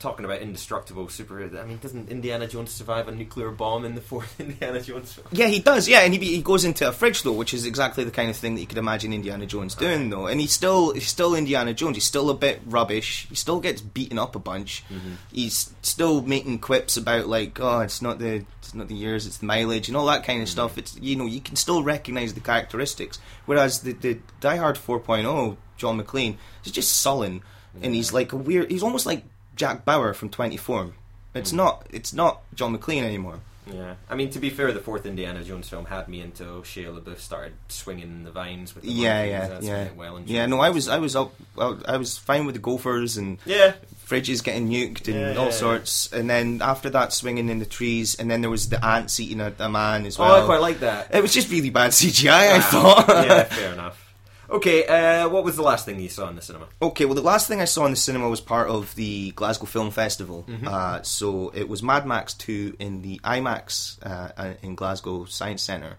[0.04, 1.42] talking about indestructible super.
[1.42, 5.28] I mean, doesn't Indiana Jones survive a nuclear bomb in the fourth Indiana Jones film?
[5.32, 5.88] Yeah, he does.
[5.88, 8.36] Yeah, and he he goes into a fridge though, which is exactly the kind of
[8.36, 10.28] thing that you could imagine Indiana Jones doing though.
[10.28, 11.96] And he's still he's still Indiana Jones.
[11.96, 13.28] He's still a bit rubbish.
[13.30, 14.84] He still gets beaten up a bunch.
[14.89, 15.13] Mm-hmm.
[15.32, 19.38] He's still making quips about like, oh, it's not the it's not the years, it's
[19.38, 20.52] the mileage and all that kind of mm-hmm.
[20.52, 20.78] stuff.
[20.78, 23.20] It's you know you can still recognise the characteristics.
[23.46, 26.36] Whereas the the Die Hard 4.0, John McClane,
[26.66, 27.42] is just sullen
[27.82, 28.70] and he's like a weird.
[28.70, 29.24] He's almost like
[29.56, 30.94] Jack Bauer from 24.
[31.36, 31.58] It's hmm.
[31.58, 33.39] not it's not John McClane anymore.
[33.72, 37.00] Yeah, I mean to be fair, the fourth Indiana Jones film had me into Shia
[37.00, 39.88] LaBeouf started swinging the vines with the yeah, yeah, That's yeah.
[39.96, 43.16] well and yeah, no, I was, I was up, I was fine with the Gophers
[43.16, 43.74] and Yeah.
[44.06, 46.12] fridges getting nuked and Yeah, all yeah, sorts.
[46.12, 49.39] And then after that, swinging in the trees, and then there was the ants eating
[49.39, 50.32] a, a man as well.
[50.32, 50.44] Oh.
[50.44, 51.16] I quite like that.
[51.16, 52.52] It was just really bad CGI.
[52.52, 53.08] I thought.
[53.08, 54.03] yeah, fair enough.
[54.50, 56.68] Okay, uh, what was the last thing you saw in the cinema?
[56.82, 59.66] Okay, well, the last thing I saw in the cinema was part of the Glasgow
[59.66, 60.46] Film Festival.
[60.48, 60.68] Mhm.
[60.68, 65.64] Uh, so it was Mad Max 2 in the IMAX uh, uh, in Glasgow Science
[65.64, 65.96] Centre.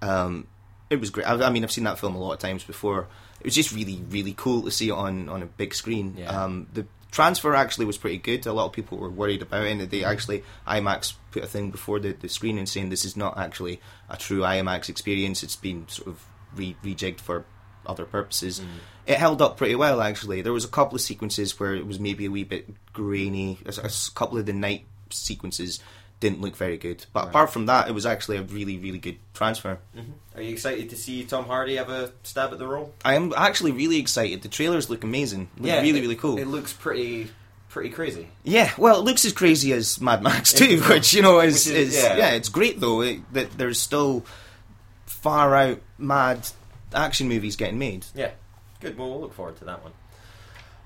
[0.00, 0.46] Um,
[0.90, 1.26] it was great.
[1.26, 3.08] I, I mean, I've seen that film a lot of times before.
[3.40, 6.14] It was just really, really cool to see it on, on a big screen.
[6.18, 6.28] Yeah.
[6.44, 8.46] Um, the transfer actually was pretty good.
[8.46, 11.70] A lot of people were worried about it, and they actually IMAX put a thing
[11.70, 15.42] before the, the screen and saying this is not actually a true IMAX experience.
[15.42, 17.44] It's been sort of re- rejigged for
[17.88, 18.60] other purposes.
[18.60, 18.66] Mm.
[19.06, 20.42] It held up pretty well actually.
[20.42, 23.58] There was a couple of sequences where it was maybe a wee bit grainy.
[23.66, 25.80] A couple of the night sequences
[26.20, 29.18] didn't look very good, but apart from that, it was actually a really, really good
[29.34, 29.78] transfer.
[29.96, 30.38] Mm-hmm.
[30.38, 32.92] Are you excited to see Tom Hardy have a stab at the role?
[33.04, 34.42] I am actually really excited.
[34.42, 35.48] The trailers look amazing.
[35.58, 36.36] Look really, it- really cool.
[36.38, 37.30] It looks pretty,
[37.68, 38.28] pretty crazy.
[38.42, 41.76] Yeah, well, it looks as crazy as Mad Max too, which you know is, which
[41.76, 42.16] is, is- yeah.
[42.16, 42.30] yeah.
[42.30, 44.24] it's great though it, that there's still
[45.06, 46.48] far out mad
[46.94, 48.06] action movies getting made.
[48.14, 48.30] Yeah,
[48.80, 48.98] good.
[48.98, 49.92] Well, we'll look forward to that one.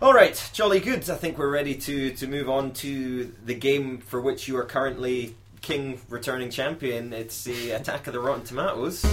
[0.00, 1.08] All right, jolly good.
[1.08, 4.64] I think we're ready to to move on to the game for which you are
[4.64, 7.12] currently king, returning champion.
[7.12, 9.04] It's the Attack of the Rotten Tomatoes.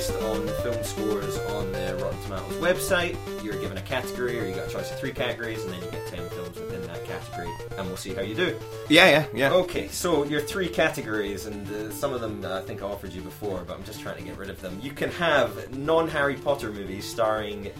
[0.00, 3.18] Based on film scores on the Rotten Tomatoes website.
[3.44, 5.90] You're given a category, or you got a choice of three categories, and then you
[5.90, 8.58] get 10 films within that category, and we'll see how you do.
[8.88, 9.52] Yeah, yeah, yeah.
[9.52, 13.12] Okay, so your three categories, and uh, some of them uh, I think I offered
[13.12, 14.80] you before, but I'm just trying to get rid of them.
[14.82, 17.70] You can have non Harry Potter movies starring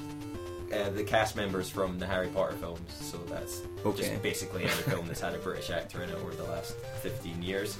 [0.74, 4.10] uh, the cast members from the Harry Potter films, so that's Okay.
[4.10, 7.42] just basically every film that's had a British actor in it over the last 15
[7.42, 7.78] years.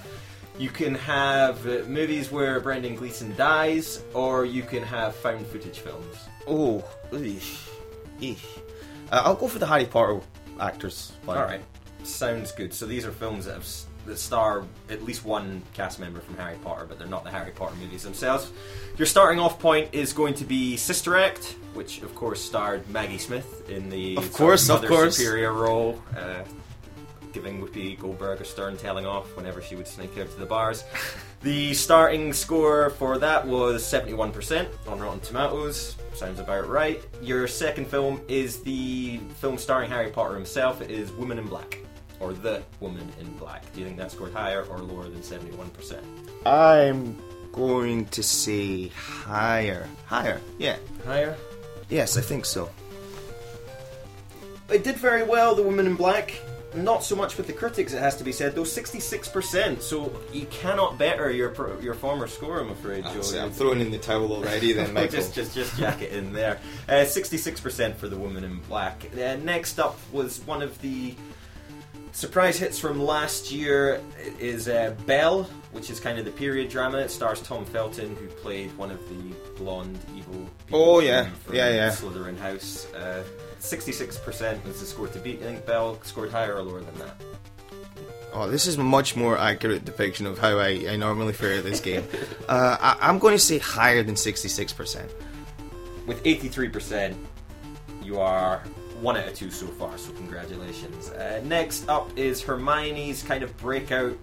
[0.58, 5.78] You can have uh, movies where Brendan Gleeson dies, or you can have found footage
[5.78, 6.16] films.
[6.46, 7.66] Oh, eesh,
[8.20, 8.44] eesh.
[9.10, 10.20] Uh, I'll go for the Harry Potter
[10.60, 11.12] actors.
[11.26, 11.62] All right,
[12.02, 12.74] sounds good.
[12.74, 16.36] So these are films that have s- that star at least one cast member from
[16.36, 18.50] Harry Potter, but they're not the Harry Potter movies themselves.
[18.98, 23.18] Your starting off point is going to be Sister Act, which of course starred Maggie
[23.18, 25.16] Smith in the Of sort course, of Mother course.
[25.16, 26.02] Superior role.
[26.16, 26.42] Uh,
[27.32, 30.84] Giving Whoopi Goldberg a stern telling off whenever she would sneak out to the bars.
[31.42, 35.96] The starting score for that was 71% on Rotten Tomatoes.
[36.12, 37.02] Sounds about right.
[37.22, 40.82] Your second film is the film starring Harry Potter himself.
[40.82, 41.78] It is Woman in Black,
[42.20, 43.64] or The Woman in Black.
[43.72, 46.02] Do you think that scored higher or lower than 71%?
[46.44, 47.16] I'm
[47.52, 49.88] going to say higher.
[50.04, 50.76] Higher, yeah.
[51.06, 51.38] Higher?
[51.88, 52.68] Yes, I think so.
[54.68, 56.38] It did very well, The Woman in Black.
[56.74, 59.80] Not so much with the critics, it has to be said, though 66%.
[59.82, 63.14] So you cannot better your your former score, I'm afraid, Joe.
[63.14, 65.10] That's it, I'm throwing in the towel already then, Michael.
[65.10, 66.60] just, just, just jack it in there.
[66.88, 69.04] Uh, 66% for The Woman in Black.
[69.14, 71.14] Uh, next up was one of the
[72.12, 74.00] surprise hits from last year
[74.38, 76.98] is uh, Belle, which is kind of the period drama.
[76.98, 81.30] It stars Tom Felton, who played one of the blonde evil people Oh, yeah.
[81.52, 81.90] Yeah, yeah.
[81.90, 82.86] Slytherin House.
[83.60, 85.40] Uh, 66% was the score to beat.
[85.40, 87.20] I think Belle scored higher or lower than that.
[88.32, 91.64] Oh, this is a much more accurate depiction of how I, I normally fare at
[91.64, 92.04] this game.
[92.48, 95.10] uh, I, I'm going to say higher than 66%.
[96.06, 97.14] With 83%,
[98.02, 98.62] you are
[99.00, 101.10] one out of two so far, so congratulations.
[101.10, 104.16] Uh, next up is Hermione's kind of breakout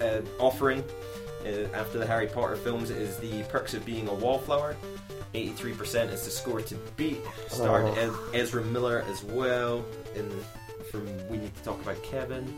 [0.00, 0.82] uh, offering
[1.44, 2.90] uh, after the Harry Potter films.
[2.90, 4.76] It is the Perks of Being a Wallflower.
[5.34, 7.20] 83% is the score to beat.
[7.24, 7.32] Oh.
[7.48, 7.94] Starred Oh.
[8.34, 9.84] Ez- Ezra Miller as well.
[10.16, 10.30] And
[10.90, 12.52] from We Need to Talk About Kevin.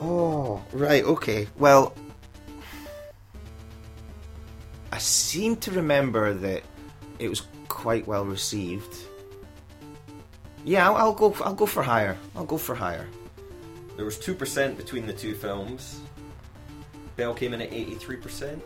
[0.00, 1.46] Oh, right, okay.
[1.58, 1.94] Well,
[4.92, 6.62] I seem to remember that
[7.18, 8.94] it was quite well received.
[10.64, 11.34] Yeah, I'll, I'll go.
[11.42, 12.16] I'll go for higher.
[12.36, 13.06] I'll go for higher.
[13.96, 16.00] There was 2% between the two films.
[17.16, 18.60] Belle came in at 83%.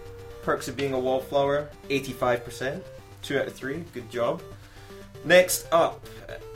[0.45, 2.83] Perks of Being a Wallflower, 85%.
[3.23, 3.83] 2 out of 3.
[3.95, 4.43] Good job.
[5.25, 6.07] Next up,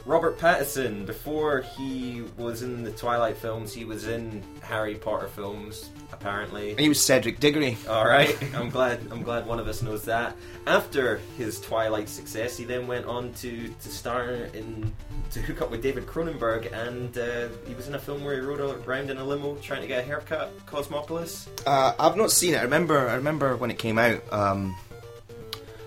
[0.04, 1.06] Robert Pattinson.
[1.06, 6.74] Before he was in the Twilight films, he was in Harry Potter films, apparently.
[6.76, 7.76] He was Cedric Diggory.
[7.88, 9.00] All right, I'm glad.
[9.10, 10.36] I'm glad one of us knows that.
[10.66, 14.92] After his Twilight success, he then went on to to star in
[15.30, 18.40] to hook up with David Cronenberg, and uh, he was in a film where he
[18.40, 21.48] rode around in a limo trying to get a haircut, Cosmopolis.
[21.66, 22.58] Uh, I've not seen it.
[22.58, 23.08] I remember.
[23.08, 24.22] I remember when it came out.
[24.32, 24.76] Um,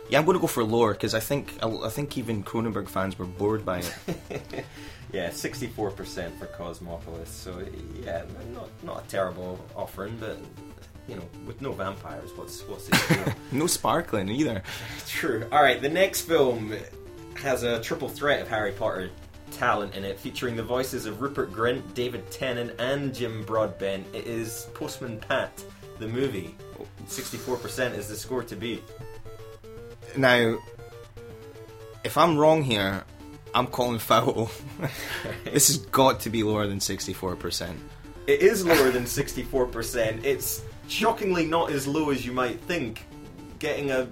[0.10, 3.18] yeah, I'm going to go for lore because I think I think even Cronenberg fans
[3.18, 4.66] were bored by it.
[5.14, 7.30] yeah, 64% for Cosmopolis.
[7.30, 7.64] So
[8.04, 10.38] yeah, not not a terrible offering, but
[11.08, 13.34] you know, with no vampires, what's what's it?
[13.52, 14.64] no sparkling either.
[15.08, 15.48] True.
[15.52, 16.74] All right, the next film
[17.36, 19.10] has a triple threat of Harry Potter
[19.52, 24.06] talent in it, featuring the voices of Rupert Grint, David Tennant, and Jim Broadbent.
[24.14, 25.64] It is Postman Pat,
[26.00, 26.56] the movie.
[27.08, 28.84] 64% is the score to beat.
[30.18, 30.58] Now,
[32.04, 33.04] if I'm wrong here,
[33.54, 34.52] I'm calling foul.
[35.44, 37.76] this has got to be lower than 64%.
[38.28, 40.24] It is lower than 64%.
[40.24, 43.06] It's shockingly not as low as you might think,
[43.60, 44.08] getting a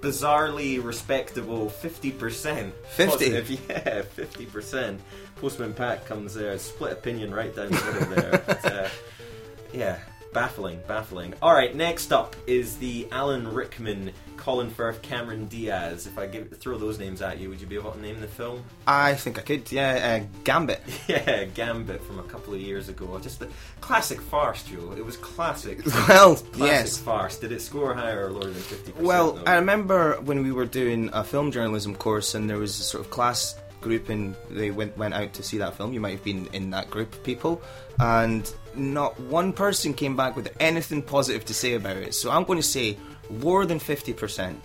[0.00, 2.72] bizarrely respectable 50%.
[2.72, 3.06] 50?
[3.06, 4.98] Positive, yeah, 50%.
[5.36, 8.42] Postman Pat comes there, split opinion right down the middle there.
[8.46, 8.88] But, uh,
[9.72, 9.98] yeah,
[10.34, 11.32] baffling, baffling.
[11.42, 16.06] Alright, next up is the Alan Rickman, Colin Firth, Cameron Diaz.
[16.06, 18.26] If I give, throw those names at you, would you be able to name the
[18.26, 18.62] film?
[18.86, 19.70] I think I could.
[19.70, 20.82] Yeah, uh, Gambit.
[21.08, 23.18] Yeah, Gambit from a couple of years ago.
[23.20, 23.48] Just a
[23.80, 24.92] classic farce, Joe.
[24.96, 25.80] It was classic.
[26.08, 26.98] Well, classic yes.
[26.98, 27.38] farce.
[27.38, 29.00] Did it score higher or lower than 50%?
[29.00, 29.44] Well, though?
[29.46, 33.04] I remember when we were doing a film journalism course, and there was a sort
[33.04, 35.92] of class group, and they went went out to see that film.
[35.92, 37.62] You might have been in that group of people,
[38.00, 42.14] and not one person came back with anything positive to say about it.
[42.14, 42.96] So I'm going to say
[43.30, 44.60] more than fifty percent.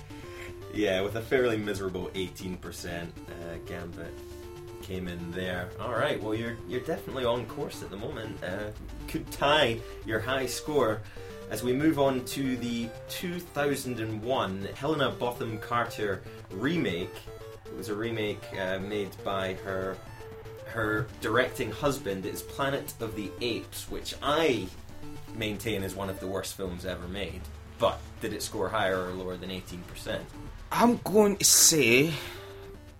[0.73, 3.07] Yeah, with a fairly miserable 18%, uh,
[3.65, 4.13] Gambit
[4.83, 5.69] came in there.
[5.79, 8.43] All right, well you're you're definitely on course at the moment.
[8.43, 8.69] Uh,
[9.07, 11.01] could tie your high score
[11.49, 17.15] as we move on to the 2001 Helena Bonham Carter remake.
[17.65, 19.97] It was a remake uh, made by her
[20.69, 22.25] her directing husband.
[22.25, 24.67] is Planet of the Apes, which I
[25.36, 27.41] maintain is one of the worst films ever made.
[27.77, 30.19] But did it score higher or lower than 18%?
[30.71, 32.12] I'm going to say,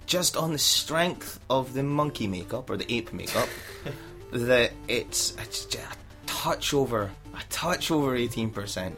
[0.06, 3.50] just on the strength of the monkey makeup or the ape makeup,
[4.32, 5.82] that it's, just a
[6.26, 8.98] touch over, a touch over eighteen percent.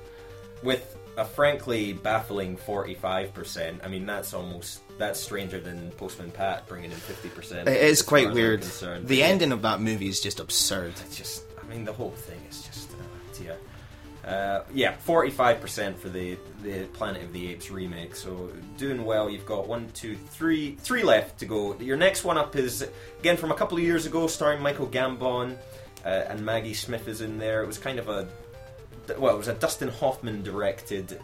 [0.64, 6.92] With a frankly baffling 45%, I mean, that's almost, that's stranger than Postman Pat bringing
[6.92, 7.68] in 50%.
[7.68, 8.62] It is quite weird.
[8.62, 9.08] concerned.
[9.08, 10.94] The yeah, ending of that movie is just absurd.
[11.06, 13.58] It's just, I mean, the whole thing is just, uh, dear.
[14.24, 18.16] Uh, yeah, 45% for the, the Planet of the Apes remake.
[18.16, 19.30] So doing well.
[19.30, 21.76] You've got one, two, three, three left to go.
[21.80, 22.88] Your next one up is
[23.20, 25.58] again from a couple of years ago, starring Michael Gambon
[26.06, 27.64] uh, and Maggie Smith is in there.
[27.64, 28.28] It was kind of a
[29.18, 31.20] well, it was a Dustin Hoffman directed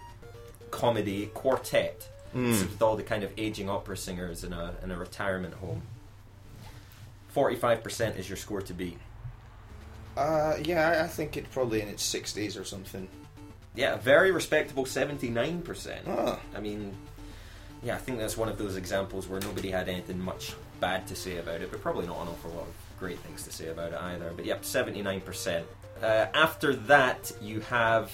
[0.72, 2.52] comedy quartet Mm.
[2.62, 5.82] with all the kind of aging opera singers in a in a retirement home.
[7.36, 8.98] 45% is your score to beat.
[10.16, 13.08] Uh, yeah, I- think it's probably in its sixties or something.
[13.76, 16.00] Yeah, a very respectable 79%.
[16.08, 16.40] Ah.
[16.56, 16.96] I mean,
[17.84, 21.16] yeah, I think that's one of those examples where nobody had anything much bad to
[21.16, 23.92] say about it, but probably not an awful lot of great things to say about
[23.94, 24.32] it either.
[24.36, 25.63] But yep, 79%.
[26.02, 28.12] Uh, after that, you have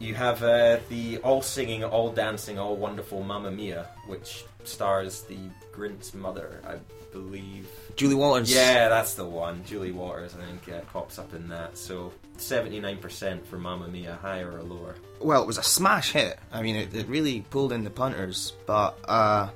[0.00, 5.38] you have uh, the all singing, all dancing, all wonderful Mamma Mia, which stars the
[5.72, 6.76] Grint's mother, I
[7.12, 7.68] believe.
[7.96, 8.52] Julie Walters.
[8.52, 9.62] Yeah, that's the one.
[9.64, 11.76] Julie Waters, I think, uh, pops up in that.
[11.76, 14.96] So 79% for Mamma Mia, higher or lower?
[15.20, 16.38] Well, it was a smash hit.
[16.50, 19.50] I mean, it, it really pulled in the punters, but uh,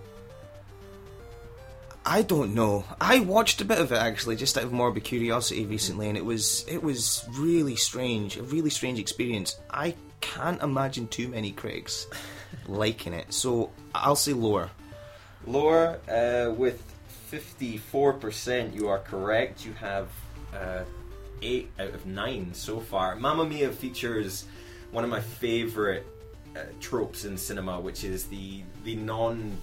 [2.04, 2.84] I don't know.
[3.00, 6.24] I watched a bit of it actually, just out of morbid curiosity recently, and it
[6.24, 9.58] was it was really strange, a really strange experience.
[9.70, 9.94] I
[10.24, 12.06] can't imagine too many critics
[12.66, 14.70] liking it, so I'll say lower.
[15.46, 16.82] Lower, uh, with
[17.30, 19.66] 54%, you are correct.
[19.66, 20.08] You have
[20.54, 20.84] uh,
[21.42, 23.16] 8 out of 9 so far.
[23.16, 24.46] Mamma Mia features
[24.90, 26.04] one of my favourite
[26.56, 29.58] uh, tropes in cinema, which is the, the non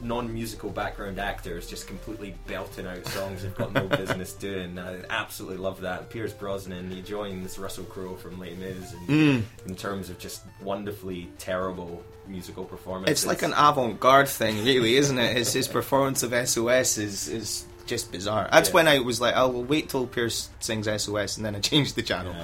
[0.00, 4.78] non-musical background actors just completely belting out songs they've got no business doing.
[4.78, 6.10] I absolutely love that.
[6.10, 9.42] Pierce Brosnan he joins Russell Crowe from Les Mis in, Mm.
[9.66, 13.12] in terms of just wonderfully terrible musical performances.
[13.12, 15.36] It's like an avant-garde thing, really, isn't it?
[15.36, 18.48] His his performance of SOS is is just bizarre.
[18.50, 18.74] That's Yeah.
[18.74, 22.02] when I was like, I'll wait till Pierce sings SOS, and then I change the
[22.02, 22.34] channel.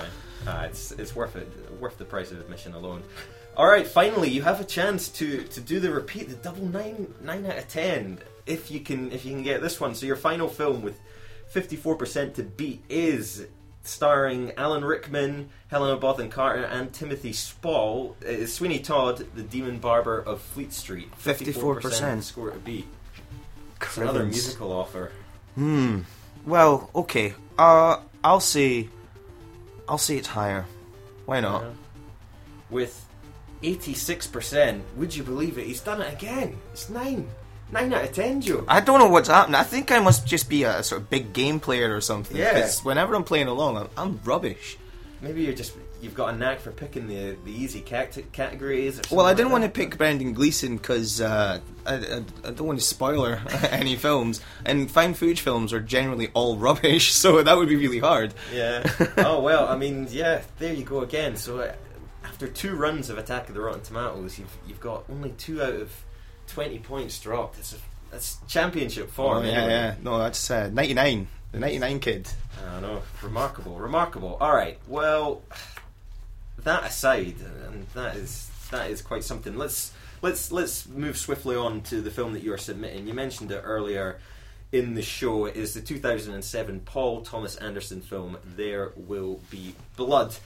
[0.46, 1.48] Uh, it's it's worth it,
[1.80, 3.02] worth the price of admission alone.
[3.60, 7.12] All right, finally, you have a chance to to do the repeat, the double nine
[7.20, 9.94] nine out of ten, if you can if you can get this one.
[9.94, 10.98] So your final film with
[11.46, 13.48] fifty four percent to beat is
[13.82, 18.16] starring Alan Rickman, Helena Bonham Carter, and Timothy Spall.
[18.22, 21.10] Is Sweeney Todd, the Demon Barber of Fleet Street.
[21.22, 22.22] 54%.
[22.22, 22.86] score to beat.
[23.82, 25.12] It's another musical offer.
[25.54, 26.00] Hmm.
[26.46, 27.34] Well, okay.
[27.58, 28.88] Uh, I'll say,
[29.86, 30.64] I'll say it's higher.
[31.26, 31.62] Why not?
[31.62, 31.70] Yeah.
[32.70, 33.06] With
[33.62, 35.66] 86%, would you believe it?
[35.66, 36.58] He's done it again.
[36.72, 37.28] It's 9.
[37.72, 38.64] 9 out of 10, Joe.
[38.66, 39.54] I don't know what's happening.
[39.54, 42.36] I think I must just be a sort of big game player or something.
[42.36, 42.60] Yeah.
[42.60, 44.76] 'cause whenever I'm playing along, I'm, I'm rubbish.
[45.22, 48.98] Maybe you're just you've got a knack for picking the the easy cact- categories.
[49.10, 52.66] Or Well, I didn't want to pick Brendan Gleeson because uh, I, I, I don't
[52.66, 53.40] want to spoiler
[53.70, 57.98] any films, and found footage films are generally all rubbish, so that would be really
[57.98, 58.32] hard.
[58.52, 58.82] Yeah.
[59.18, 60.40] oh well, I mean, yeah.
[60.58, 61.36] There you go again.
[61.36, 61.74] So uh,
[62.30, 65.74] after two runs of Attack of the Rotten Tomatoes, you've you've got only two out
[65.74, 65.90] of
[66.46, 67.58] twenty points dropped.
[67.58, 67.76] It's a,
[68.12, 69.38] that's championship form.
[69.38, 69.72] Oh, yeah, anyway.
[69.72, 69.94] yeah.
[70.00, 71.28] No, that's uh, 99.
[71.52, 72.28] The 99 kid.
[72.76, 73.02] I know.
[73.22, 74.36] Remarkable, remarkable.
[74.40, 74.78] All right.
[74.86, 75.42] Well,
[76.58, 77.34] that aside,
[77.66, 79.56] and that is that is quite something.
[79.56, 83.08] Let's let's let's move swiftly on to the film that you are submitting.
[83.08, 84.20] You mentioned it earlier
[84.70, 85.46] in the show.
[85.46, 88.38] It is the 2007 Paul Thomas Anderson film.
[88.44, 90.36] There will be blood.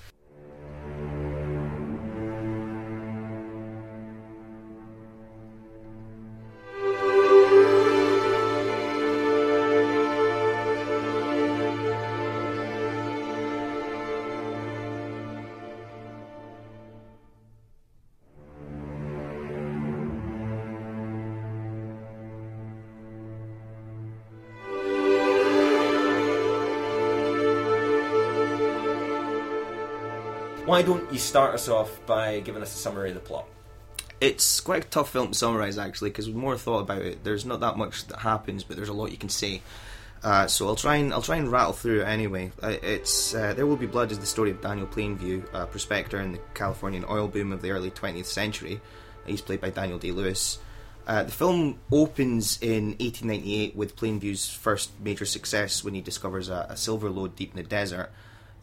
[30.75, 33.47] Why don't you start us off by giving us a summary of the plot?
[34.21, 37.45] It's quite a tough film to summarise actually, because the more thought about it, there's
[37.45, 39.63] not that much that happens, but there's a lot you can say.
[40.25, 42.51] Uh, so I'll try and I'll try and rattle through it anyway.
[42.61, 46.19] Uh, it's uh, There Will Be Blood is the story of Daniel Plainview, a prospector
[46.19, 48.81] in the Californian oil boom of the early 20th century.
[49.27, 50.59] He's played by Daniel Day Lewis.
[51.07, 56.67] Uh, the film opens in 1898 with Plainview's first major success when he discovers a,
[56.69, 58.11] a silver lode deep in the desert.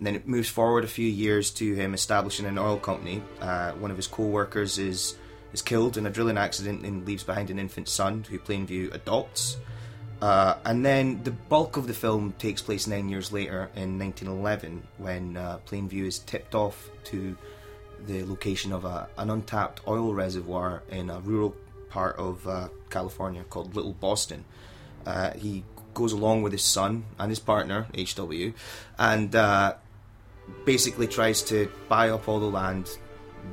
[0.01, 3.21] And then it moves forward a few years to him establishing an oil company.
[3.39, 5.15] Uh, one of his co-workers is
[5.53, 9.57] is killed in a drilling accident and leaves behind an infant son who Plainview adopts.
[10.19, 14.81] Uh, and then the bulk of the film takes place nine years later in 1911
[14.97, 17.37] when uh, Plainview is tipped off to
[18.07, 21.55] the location of a, an untapped oil reservoir in a rural
[21.91, 24.45] part of uh, California called Little Boston.
[25.05, 28.53] Uh, he goes along with his son and his partner, HW,
[28.97, 29.75] and uh,
[30.65, 32.97] basically tries to buy up all the land,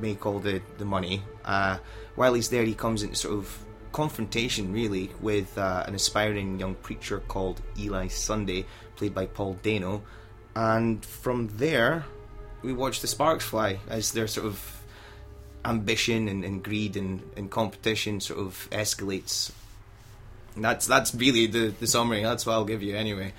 [0.01, 1.23] make all the, the money.
[1.45, 1.79] Uh,
[2.15, 6.75] while he's there, he comes into sort of confrontation, really, with uh, an aspiring young
[6.75, 10.03] preacher called Eli Sunday, played by Paul Dano.
[10.55, 12.05] And from there,
[12.63, 14.83] we watch the sparks fly as their sort of
[15.65, 19.53] ambition and, and greed and, and competition sort of escalates.
[20.55, 22.23] And that's that's really the, the summary.
[22.23, 23.33] That's what I'll give you anyway.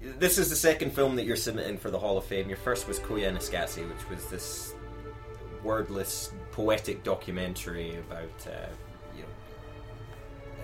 [0.00, 2.48] This is the second film that you're submitting for the Hall of Fame.
[2.48, 4.74] Your first was Koyaanisqatsi, which was this
[5.62, 8.66] wordless, poetic documentary about uh,
[9.14, 9.24] you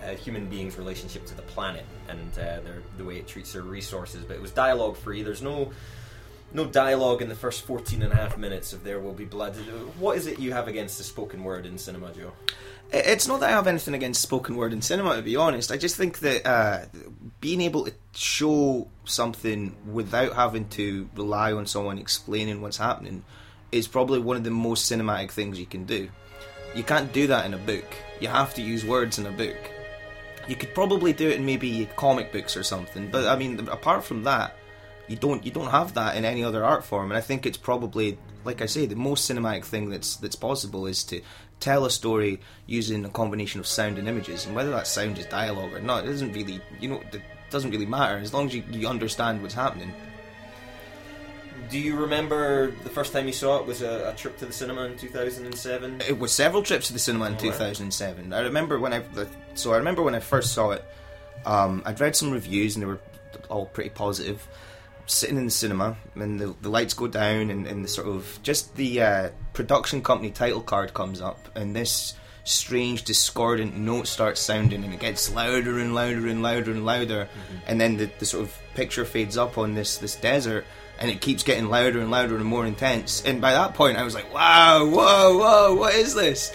[0.00, 3.60] know human being's relationship to the planet and uh, their, the way it treats their
[3.60, 4.24] resources.
[4.24, 5.22] But it was dialogue free.
[5.22, 5.70] There's no
[6.56, 9.54] no dialogue in the first 14 and a half minutes of There Will Be Blood.
[9.98, 12.32] What is it you have against the spoken word in cinema, Joe?
[12.90, 15.70] It's not that I have anything against spoken word in cinema, to be honest.
[15.70, 16.86] I just think that uh,
[17.40, 23.24] being able to show something without having to rely on someone explaining what's happening
[23.70, 26.08] is probably one of the most cinematic things you can do.
[26.74, 27.84] You can't do that in a book.
[28.20, 29.56] You have to use words in a book.
[30.48, 34.04] You could probably do it in maybe comic books or something, but I mean, apart
[34.04, 34.56] from that,
[35.08, 37.10] you don't you don't have that in any other art form.
[37.10, 40.86] And I think it's probably, like I say, the most cinematic thing that's that's possible
[40.86, 41.20] is to
[41.60, 44.46] tell a story using a combination of sound and images.
[44.46, 47.70] And whether that sound is dialogue or not, it doesn't really you know it doesn't
[47.70, 49.92] really matter as long as you, you understand what's happening.
[51.70, 54.52] Do you remember the first time you saw it was a, a trip to the
[54.52, 56.00] cinema in 2007?
[56.06, 57.52] It was several trips to the cinema in Alright.
[57.52, 58.32] 2007.
[58.32, 59.02] I remember when I
[59.54, 60.84] so I remember when I first saw it.
[61.44, 63.00] Um, I'd read some reviews and they were
[63.48, 64.46] all pretty positive.
[65.06, 68.38] Sitting in the cinema and the, the lights go down and, and the sort of
[68.42, 74.40] just the uh, production company title card comes up and this strange discordant note starts
[74.40, 77.28] sounding and it gets louder and louder and louder and louder
[77.66, 80.64] and then the, the sort of picture fades up on this this desert
[81.00, 84.04] and it keeps getting louder and louder and more intense and by that point I
[84.04, 86.52] was like wow whoa whoa what is this?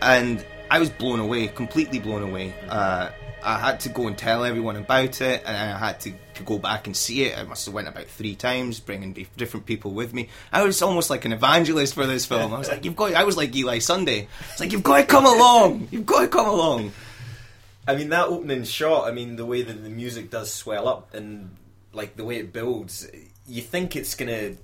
[0.00, 2.54] And I was blown away completely blown away.
[2.68, 3.10] Uh,
[3.42, 6.58] I had to go and tell everyone about it, and I had to, to go
[6.58, 7.38] back and see it.
[7.38, 10.28] I must have went about three times, bringing different people with me.
[10.52, 12.52] I was almost like an evangelist for this film.
[12.52, 14.28] I was like, "You've got." I was like Eli Sunday.
[14.50, 15.88] It's like you've got to come along.
[15.90, 16.92] You've got to come along.
[17.86, 21.12] I mean, that opening shot, I mean, the way that the music does swell up
[21.14, 21.50] and,
[21.92, 23.06] like, the way it builds,
[23.46, 24.54] you think it's gonna.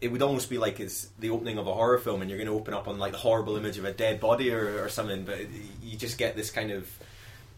[0.00, 2.48] It would almost be like it's the opening of a horror film and you're going
[2.48, 5.24] to open up on, like, the horrible image of a dead body or, or something,
[5.24, 5.38] but
[5.82, 6.88] you just get this kind of.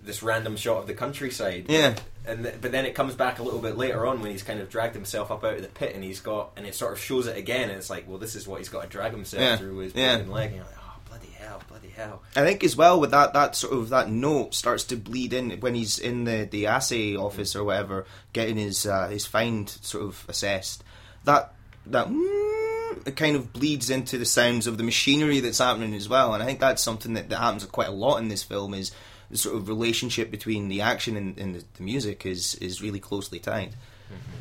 [0.02, 1.94] This random shot of the countryside, Yeah.
[2.24, 4.58] and th- but then it comes back a little bit later on when he's kind
[4.60, 6.98] of dragged himself up out of the pit, and he's got, and it sort of
[7.00, 9.42] shows it again, and it's like, well, this is what he's got to drag himself
[9.42, 9.56] Yeah.
[9.58, 10.16] through with his Yeah.
[10.16, 12.22] broken leg, and you're like, oh, bloody hell, bloody hell.
[12.34, 15.50] I think as well with that that sort of that note starts to bleed in
[15.60, 20.04] when he's in the the assay office or whatever, getting his uh, his find sort
[20.04, 20.82] of assessed.
[21.24, 21.52] That
[21.86, 26.08] that mm, it kind of bleeds into the sounds of the machinery that's happening as
[26.08, 28.72] well, and I think that's something that, that happens quite a lot in this film.
[28.74, 28.92] Is
[29.30, 33.00] the sort of relationship between the action and, and the, the music is is really
[33.00, 33.70] closely tied.
[33.70, 34.40] Mm-hmm.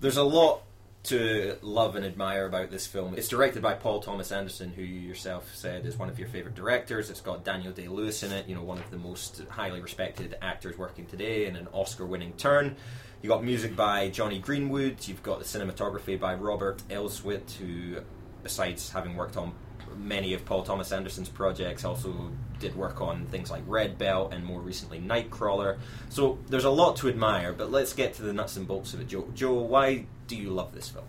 [0.00, 0.62] There's a lot
[1.04, 3.14] to love and admire about this film.
[3.14, 6.54] It's directed by Paul Thomas Anderson, who you yourself said is one of your favorite
[6.54, 7.10] directors.
[7.10, 10.36] It's got Daniel Day Lewis in it, you know, one of the most highly respected
[10.40, 12.76] actors working today, and an Oscar-winning turn.
[13.20, 15.06] You got music by Jonny Greenwood.
[15.06, 18.00] You've got the cinematography by Robert Elswit, who,
[18.42, 19.52] besides having worked on
[19.96, 24.44] many of Paul Thomas Anderson's projects, also did work on things like Red Belt and
[24.44, 25.78] more recently Nightcrawler.
[26.08, 29.00] So there's a lot to admire, but let's get to the nuts and bolts of
[29.00, 29.08] it.
[29.08, 31.04] Joe, Joe why do you love this film?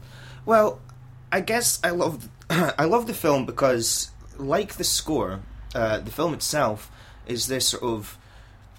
[0.45, 0.81] Well,
[1.31, 5.41] I guess I love I love the film because, like the score,
[5.73, 6.91] uh, the film itself
[7.25, 8.17] is this sort of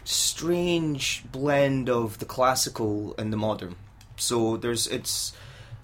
[0.04, 3.76] strange blend of the classical and the modern.
[4.16, 5.32] So there's it's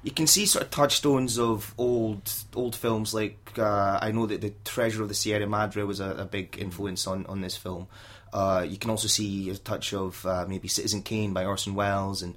[0.03, 4.41] you can see sort of touchstones of old old films like uh, I know that
[4.41, 7.87] the Treasure of the Sierra Madre was a, a big influence on on this film.
[8.33, 12.23] Uh, you can also see a touch of uh, maybe Citizen Kane by Orson Welles,
[12.23, 12.35] and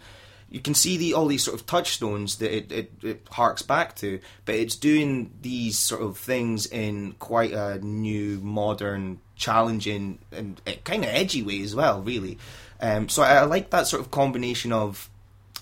[0.49, 3.95] you can see the all these sort of touchstones that it, it, it harks back
[3.97, 4.19] to.
[4.43, 11.03] But it's doing these sort of things in quite a new, modern, challenging, and kind
[11.03, 12.01] of edgy way as well.
[12.01, 12.37] Really,
[12.79, 15.09] um, so I, I like that sort of combination of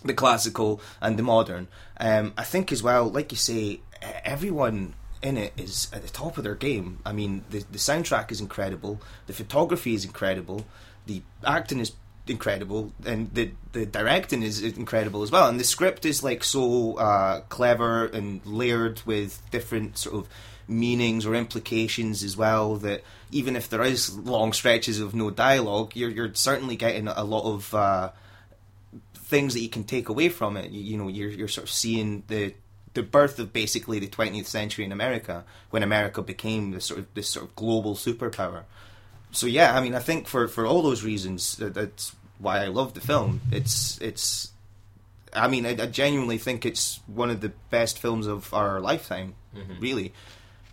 [0.04, 1.68] the classical and the modern.
[2.00, 6.38] Um, I think as well, like you say, everyone in it is at the top
[6.38, 7.00] of their game.
[7.06, 10.66] I mean, the the soundtrack is incredible, the photography is incredible,
[11.06, 11.94] the acting is
[12.28, 15.48] incredible, and the the directing is incredible as well.
[15.48, 20.30] And the script is like so uh, clever and layered with different sort of
[20.68, 22.76] meanings or implications as well.
[22.76, 27.24] That even if there is long stretches of no dialogue, you're you're certainly getting a
[27.24, 28.10] lot of uh,
[29.24, 30.72] things that you can take away from it.
[30.72, 32.54] You, you know, you're you're sort of seeing the
[32.94, 37.14] the birth of basically the 20th century in America when America became this sort of
[37.14, 38.64] this sort of global superpower.
[39.32, 42.68] So yeah, I mean, I think for for all those reasons, that, that's why I
[42.68, 43.42] love the film.
[43.52, 44.50] It's it's.
[45.36, 49.34] I mean, I, I genuinely think it's one of the best films of our lifetime.
[49.56, 49.82] Mhm.
[49.82, 50.14] Really,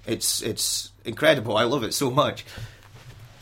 [0.07, 1.57] it's it's incredible.
[1.57, 2.45] I love it so much.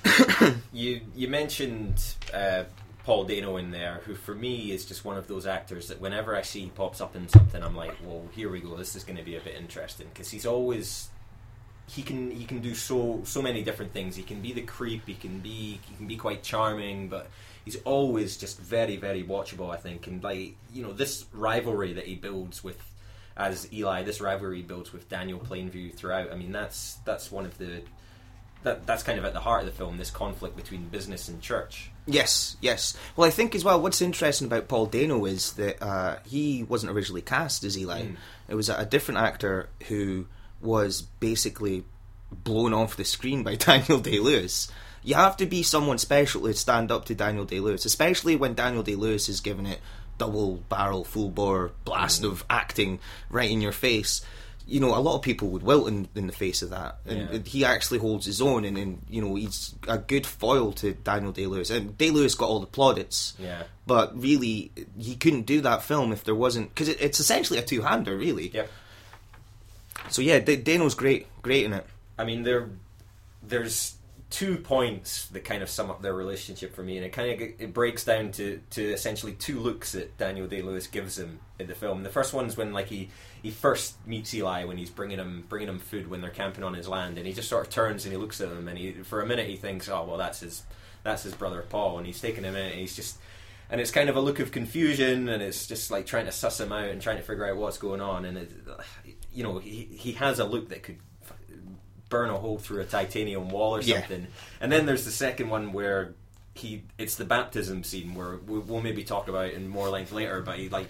[0.72, 2.00] You you mentioned
[2.32, 2.64] uh,
[3.08, 6.36] Paul Dano in there, who for me is just one of those actors that whenever
[6.36, 8.76] I see he pops up in something, I'm like, well, here we go.
[8.76, 11.08] This is going to be a bit interesting because he's always
[11.86, 14.14] he can he can do so so many different things.
[14.14, 15.06] He can be the creep.
[15.06, 17.30] He can be he can be quite charming, but
[17.64, 19.70] he's always just very very watchable.
[19.70, 22.78] I think, and like you know this rivalry that he builds with
[23.38, 26.30] as Eli, this rivalry he builds with Daniel Plainview throughout.
[26.30, 27.80] I mean, that's that's one of the
[28.64, 29.96] that that's kind of at the heart of the film.
[29.96, 31.90] This conflict between business and church.
[32.08, 32.96] Yes, yes.
[33.16, 36.92] Well, I think as well, what's interesting about Paul Dano is that uh, he wasn't
[36.92, 38.02] originally cast as Eli.
[38.02, 38.16] Mm.
[38.48, 40.26] It was a different actor who
[40.62, 41.84] was basically
[42.32, 44.72] blown off the screen by Daniel Day Lewis.
[45.02, 48.54] You have to be someone special to stand up to Daniel Day Lewis, especially when
[48.54, 49.80] Daniel Day Lewis is giving it
[50.16, 53.00] double barrel, full bore blast of acting
[53.30, 54.22] right in your face.
[54.68, 57.28] You know, a lot of people would wilt in, in the face of that, and
[57.32, 57.38] Yeah.
[57.44, 61.32] he actually holds his own, and, and you know, he's a good foil to Daniel
[61.32, 61.70] Day Lewis.
[61.70, 63.62] And Day Lewis got all the plaudits, Yeah.
[63.86, 67.62] but really, he couldn't do that film if there wasn't because it, it's essentially a
[67.62, 68.50] two hander, really.
[68.50, 68.70] Yep.
[70.10, 71.86] So yeah, D- Dano's great, great in it.
[72.18, 72.68] I mean, there,
[73.42, 73.94] there's
[74.30, 77.40] two points that kind of sum up their relationship for me, and it kind of
[77.40, 81.66] it breaks down to to essentially two looks that Daniel Day Lewis gives him in
[81.66, 82.02] the film.
[82.02, 83.08] The first one's when like he
[83.42, 86.74] he first meets Eli when he's bringing him bringing him food when they're camping on
[86.74, 88.92] his land, and he just sort of turns and he looks at him, and he
[88.92, 90.62] for a minute he thinks, oh well, that's his
[91.02, 93.18] that's his brother Paul, and he's taking him in, and he's just.
[93.70, 96.58] And it's kind of a look of confusion, and it's just like trying to suss
[96.58, 98.24] him out and trying to figure out what's going on.
[98.24, 98.50] And it,
[99.30, 100.96] you know, he he has a look that could
[102.08, 104.00] burn a hole through a titanium wall or Yeah.
[104.00, 104.26] something.
[104.60, 106.14] And then there's the second one where
[106.54, 110.10] he it's the baptism scene where we- we'll maybe talk about it in more length
[110.12, 110.40] later.
[110.40, 110.88] But he like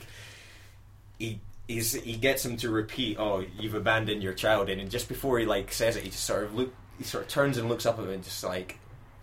[1.18, 5.38] he he's, he gets him to repeat, "Oh, you've abandoned your child," and just before
[5.38, 7.86] he like says it, he just sort of look he sort of turns and looks
[7.86, 8.78] up at him and just like,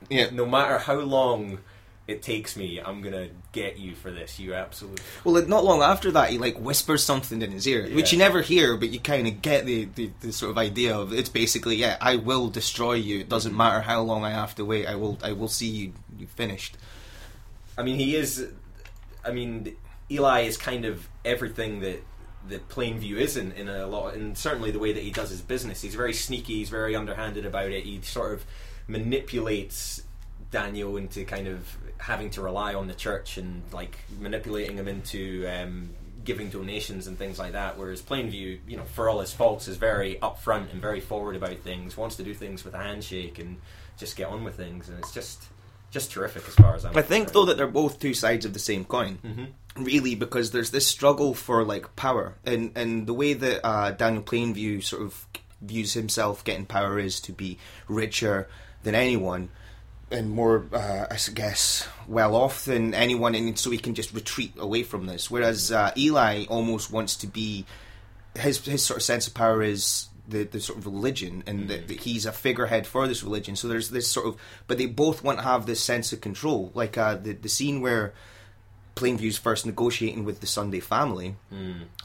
[0.10, 0.30] Yeah.
[0.32, 1.60] no matter how long.
[2.08, 2.80] It takes me.
[2.80, 4.40] I'm gonna get you for this.
[4.40, 5.04] You absolutely.
[5.24, 8.42] Well, not long after that, he like whispers something in his ear, which you never
[8.44, 11.78] hear, but you kind of get the, the the sort of idea of it's basically,
[11.78, 13.22] yeah, I will destroy you.
[13.22, 14.86] It doesn't matter how long I have to wait.
[14.86, 16.78] I will I will see you you finished.
[17.76, 18.50] I mean, he is.
[19.26, 19.76] I mean,
[20.12, 22.04] Eli is kind of everything that
[22.50, 25.82] that Plainview isn't in a lot, and certainly the way that he does his business.
[25.82, 26.58] He's very sneaky.
[26.58, 27.84] He's very underhanded about it.
[27.84, 28.46] He sort of
[28.88, 30.04] manipulates
[30.52, 35.48] Daniel into kind of having to rely on the church and like manipulating them into
[35.48, 35.90] um,
[36.24, 37.78] giving donations and things like that.
[37.78, 41.58] Whereas Plainview, you know, for all his faults, is very upfront and very forward about
[41.60, 41.96] things.
[41.96, 43.58] Wants to do things with a handshake and
[43.98, 45.46] just get on with things, and it's just
[45.92, 46.98] just terrific as far as I'm.
[46.98, 47.36] I think concerned.
[47.36, 49.54] though that they're both two sides of the same coin.
[49.78, 54.24] Really, because there's this struggle for like power, and and the way that uh, Daniel
[54.24, 55.28] Plainview sort of
[55.62, 58.48] views himself getting power is to be richer
[58.84, 59.50] than anyone
[60.12, 64.54] and more, uh, I guess, well off than anyone, and so he can just retreat
[64.58, 65.32] away from this.
[65.32, 67.66] Whereas uh, Eli almost wants to be
[68.36, 71.88] his his sort of sense of power is the, the sort of religion, and that,
[71.88, 73.56] that he's a figurehead for this religion.
[73.56, 74.38] So there's this sort of,
[74.68, 77.82] but they both want to have this sense of control, like uh, the the scene
[77.82, 78.14] where
[78.96, 81.36] Plainview's first negotiating with the Sunday family.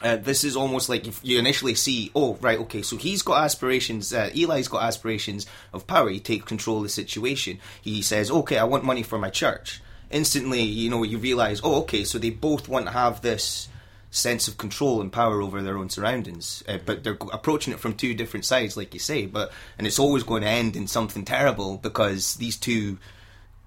[0.01, 3.43] Uh, this is almost like if you initially see, oh right, okay, so he's got
[3.43, 4.13] aspirations.
[4.13, 6.09] Uh, Eli's got aspirations of power.
[6.09, 7.59] He takes control of the situation.
[7.81, 9.81] He says, okay, I want money for my church.
[10.09, 13.69] Instantly, you know, you realize, oh, okay, so they both want to have this
[14.09, 17.93] sense of control and power over their own surroundings, uh, but they're approaching it from
[17.93, 19.25] two different sides, like you say.
[19.25, 22.97] But and it's always going to end in something terrible because these two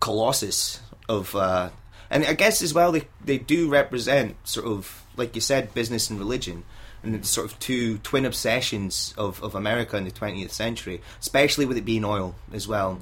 [0.00, 1.70] colossus of uh,
[2.10, 6.10] and I guess as well they they do represent sort of like you said business
[6.10, 6.64] and religion
[7.02, 11.66] and it's sort of two twin obsessions of, of America in the 20th century especially
[11.66, 12.98] with it being oil as well.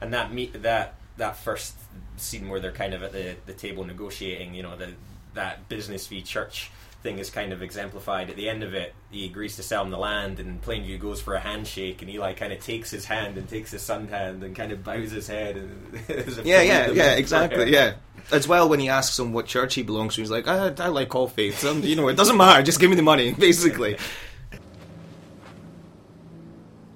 [0.00, 0.30] And that
[0.62, 1.74] that that first
[2.16, 4.92] scene where they're kind of at the, the table negotiating, you know, the
[5.34, 6.70] that business v church
[7.04, 8.30] thing is kind of exemplified.
[8.30, 11.20] At the end of it, he agrees to sell him the land, and Plainview goes
[11.20, 14.42] for a handshake, and Eli kind of takes his hand and takes his son's hand
[14.42, 15.56] and kind of bows his head.
[15.56, 16.00] And
[16.44, 17.94] yeah yeah yeah exactly yeah
[18.32, 20.88] as well when he asks him what church he belongs to he's like I, I
[20.88, 23.98] like all faiths um, you know it doesn't matter just give me the money basically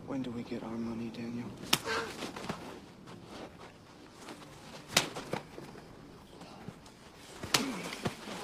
[0.07, 1.47] When do we get our money, Daniel?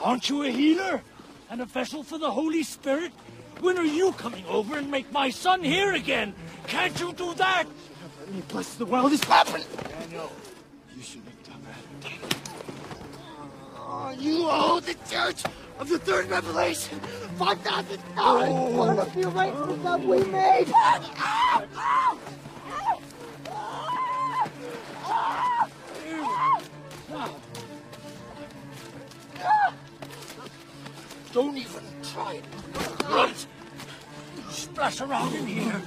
[0.02, 1.02] Aren't you a healer?
[1.54, 3.12] And a vessel for the Holy Spirit?
[3.60, 6.34] When are you coming over and make my son here again?
[6.66, 7.66] Can't you do that?
[8.18, 9.12] Let me bless the world.
[9.12, 9.64] This happened.
[9.88, 10.32] Daniel,
[10.96, 12.12] you shouldn't have done that.
[13.76, 15.44] Oh, you owe the church
[15.78, 16.98] of the third revelation
[17.38, 18.48] five thousand dollars.
[18.50, 20.66] Oh, One of the arrangements that we made.
[31.34, 31.82] Don't even
[32.12, 32.44] try it.
[33.10, 33.46] Right.
[34.50, 35.82] Splash around in here.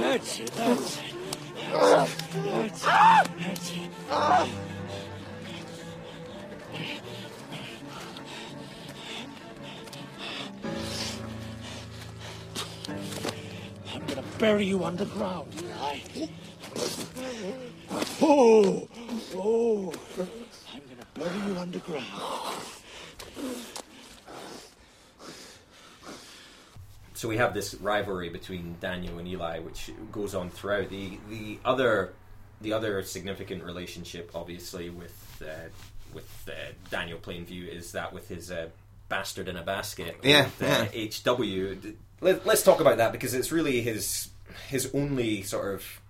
[0.00, 1.04] That's it, that's it.
[1.70, 3.30] That's it.
[3.38, 3.90] That's it.
[13.94, 15.52] I'm gonna bury you underground.
[18.22, 18.88] Oh,
[19.34, 19.92] oh.
[20.72, 22.06] I'm gonna bury you underground.
[27.14, 30.90] so we have this rivalry between Daniel and Eli, which goes on throughout.
[30.90, 32.12] The the other
[32.60, 35.68] the other significant relationship, obviously, with uh,
[36.12, 38.68] with uh, Daniel Plainview is that with his uh,
[39.08, 40.16] bastard in a basket.
[40.22, 41.94] Yeah, with, uh, HW.
[42.20, 44.30] Let, let's talk about that because it's really his
[44.68, 46.00] his only sort of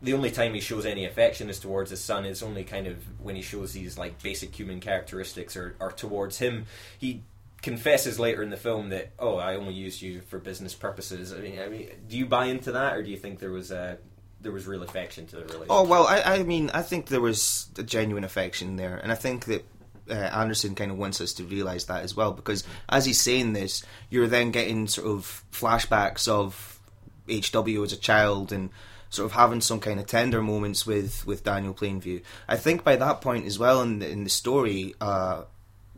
[0.00, 2.96] the only time he shows any affection is towards his son is only kind of
[3.20, 6.66] when he shows these like basic human characteristics are, are towards him.
[6.98, 7.22] He
[7.62, 11.32] confesses later in the film that oh I only used you for business purposes.
[11.32, 13.70] I mean, I mean, do you buy into that or do you think there was
[13.70, 13.98] a
[14.40, 15.70] there was real affection to the relationship?
[15.70, 19.16] Oh well, I, I mean, I think there was a genuine affection there, and I
[19.16, 19.64] think that
[20.08, 23.52] uh, Anderson kind of wants us to realize that as well, because as he's saying
[23.52, 26.80] this, you're then getting sort of flashbacks of
[27.28, 28.70] HW as a child and
[29.10, 32.22] sort of having some kind of tender moments with with Daniel Plainview.
[32.48, 34.94] I think by that point as well in the, in the story.
[35.00, 35.44] Uh,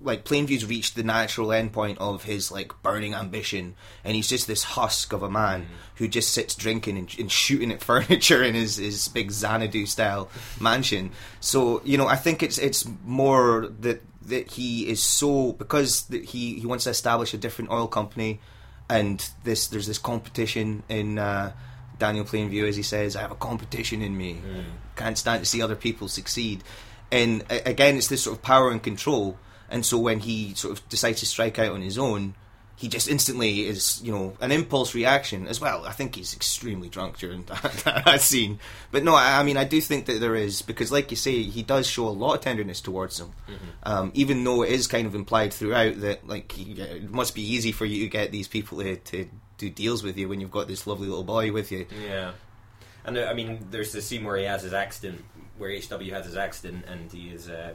[0.02, 4.62] like Plainview's reached the natural endpoint of his like burning ambition, and he's just this
[4.62, 8.76] husk of a man who just sits drinking and, and shooting at furniture in his,
[8.76, 11.10] his big Xanadu style mansion.
[11.40, 16.24] So you know, I think it's it's more that that he is so because that
[16.24, 18.40] he he wants to establish a different oil company,
[18.88, 21.18] and this there's this competition in.
[21.18, 21.52] Uh,
[22.00, 24.40] Daniel Plainview, as he says, I have a competition in me.
[24.96, 26.64] Can't stand to see other people succeed.
[27.12, 29.38] And again, it's this sort of power and control.
[29.68, 32.34] And so when he sort of decides to strike out on his own,
[32.80, 35.84] he just instantly is, you know, an impulse reaction as well.
[35.84, 38.58] I think he's extremely drunk during that, that scene.
[38.90, 41.42] But no, I, I mean, I do think that there is, because like you say,
[41.42, 43.32] he does show a lot of tenderness towards him.
[43.82, 47.42] Um, even though it is kind of implied throughout that, like, he, it must be
[47.42, 49.28] easy for you to get these people to, to
[49.60, 51.86] do deals with you when you've got this lovely little boy with you.
[52.08, 52.32] Yeah,
[53.04, 55.24] and uh, I mean, there's the scene where he has his accident,
[55.58, 57.72] where HW has his accident, and he is, uh,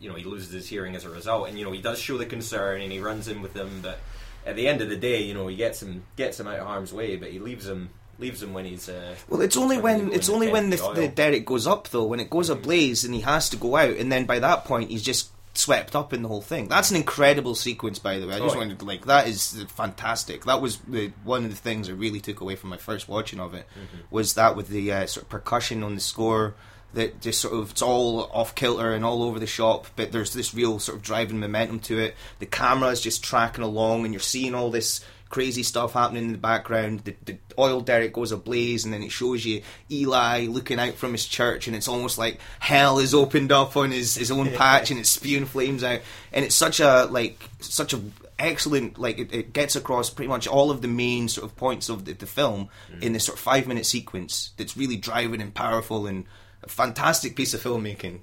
[0.00, 2.18] you know, he loses his hearing as a result, and you know, he does show
[2.18, 3.98] the concern, and he runs in with them, but
[4.46, 6.66] at the end of the day, you know, he gets him gets him out of
[6.66, 8.88] harm's way, but he leaves him leaves him when he's.
[8.88, 11.08] Uh, Well, it's only when it's only when the, the oil.
[11.14, 12.04] derrick goes up though.
[12.04, 14.90] When it goes ablaze and he has to go out, and then by that point
[14.90, 16.68] he's just swept up in the whole thing.
[16.68, 18.34] That's an incredible sequence, by the way.
[18.34, 20.44] I just Oh, wanted to like that is fantastic.
[20.44, 23.40] That was the one of the things I really took away from my first watching
[23.40, 24.02] of it Mm-hmm.
[24.10, 26.54] was that with the uh, sort of percussion on the score.
[26.94, 30.32] That just sort of it's all off kilter and all over the shop, but there's
[30.32, 32.14] this real sort of driving momentum to it.
[32.38, 36.32] The camera is just tracking along, and you're seeing all this crazy stuff happening in
[36.32, 37.00] the background.
[37.00, 41.12] The, the oil derrick goes ablaze, and then it shows you Eli looking out from
[41.12, 44.90] his church, and it's almost like hell is opened up on his, his own patch,
[44.90, 46.00] and it's spewing flames out.
[46.32, 48.00] And it's such a like such a
[48.38, 51.88] excellent like it, it gets across pretty much all of the main sort of points
[51.88, 53.02] of the, the film mm.
[53.02, 56.24] in this sort of five minute sequence that's really driving and powerful and
[56.62, 58.20] a fantastic piece of filmmaking.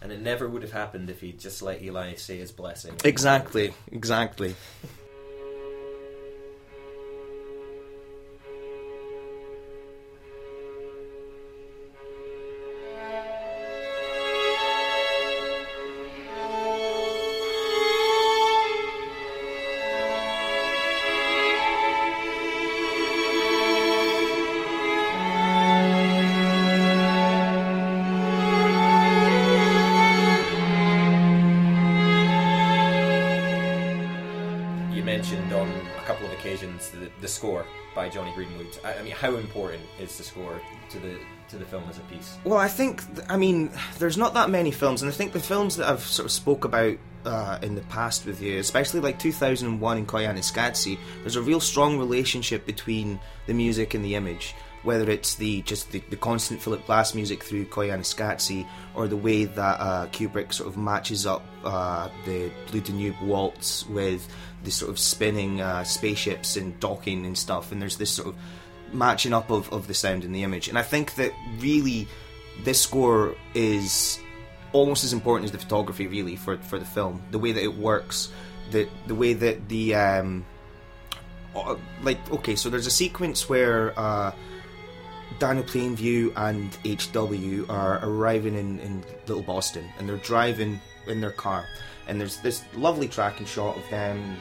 [0.00, 2.94] and it never would have happened if he'd just let Eli say his blessing.
[3.04, 4.54] Exactly, exactly.
[38.10, 38.78] Jonny Greenwood.
[38.84, 41.16] I, I mean, how important is the score to the
[41.50, 42.38] to the film as a piece?
[42.44, 45.40] Well, I think, th- I mean, there's not that many films, and I think the
[45.40, 49.18] films that I've sort of spoke about uh, in the past with you, especially like
[49.18, 54.54] 2001 in Koyaanisqatsi, there's a real strong relationship between the music and the image.
[54.82, 59.44] Whether it's the just the, the constant Philip Glass music through Koyaanisqatsi, or the way
[59.44, 64.26] that uh, Kubrick sort of matches up uh, the Blue Danube waltz with
[64.64, 68.36] the sort of spinning uh, spaceships and docking and stuff, and there's this sort of
[68.92, 70.68] matching up of, of the sound and the image.
[70.68, 72.08] And I think that really
[72.64, 74.18] this score is
[74.72, 77.22] almost as important as the photography really for, for the film.
[77.30, 78.30] The way that it works,
[78.70, 80.44] the the way that the um
[81.54, 84.32] uh, like okay, so there's a sequence where uh
[85.40, 91.30] Daniel Plainview and HW are arriving in, in Little Boston and they're driving in their
[91.30, 91.64] car.
[92.06, 94.36] And there's this lovely tracking shot of them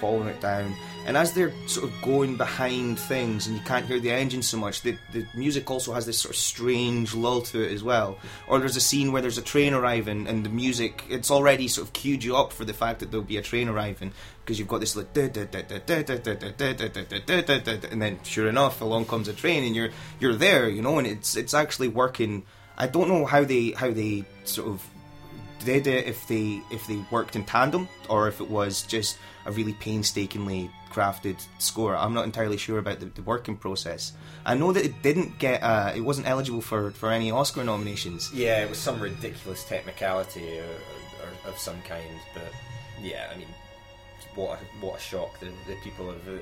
[0.00, 0.72] following it down
[1.06, 4.56] and as they're sort of going behind things and you can't hear the engine so
[4.56, 8.18] much, the, the music also has this sort of strange lull to it as well.
[8.48, 11.86] Or there's a scene where there's a train arriving and the music, it's already sort
[11.86, 14.10] of queued you up for the fact that there'll be a train arriving
[14.44, 15.32] because you've got this like and
[18.02, 19.88] then sure enough along comes a train and you're
[20.20, 22.44] you're there you know and it's it's actually working
[22.78, 24.86] i don't know how they how they sort of
[25.64, 29.52] did it if they if they worked in tandem or if it was just a
[29.52, 31.94] really painstakingly crafted score.
[31.94, 34.12] I'm not entirely sure about the, the working process.
[34.46, 38.30] I know that it didn't get, uh, it wasn't eligible for, for any Oscar nominations.
[38.32, 40.64] Yeah, it was some ridiculous technicality or,
[41.22, 42.50] or, of some kind, but
[43.02, 43.48] yeah, I mean,
[44.34, 46.40] what a, what a shock the, the people of the,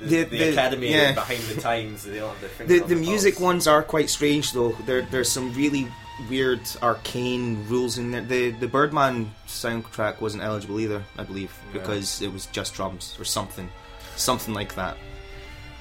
[0.00, 1.12] the, The- the the- Academy yeah.
[1.14, 4.52] behind the times they don't have their The the the music ones are quite strange
[4.52, 4.72] though.
[4.86, 5.86] There there's some really
[6.30, 8.22] weird arcane rules in there.
[8.22, 11.80] The the Birdman soundtrack wasn't eligible either, I believe, Yeah.
[11.80, 13.68] because it was just drums or something,
[14.16, 14.96] something like that.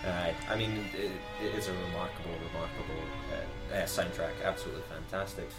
[0.06, 1.12] Aye, I mean, it,
[1.44, 4.34] it is a remarkable, remarkable uh, uh, soundtrack.
[4.44, 5.50] Absolutely fantastic.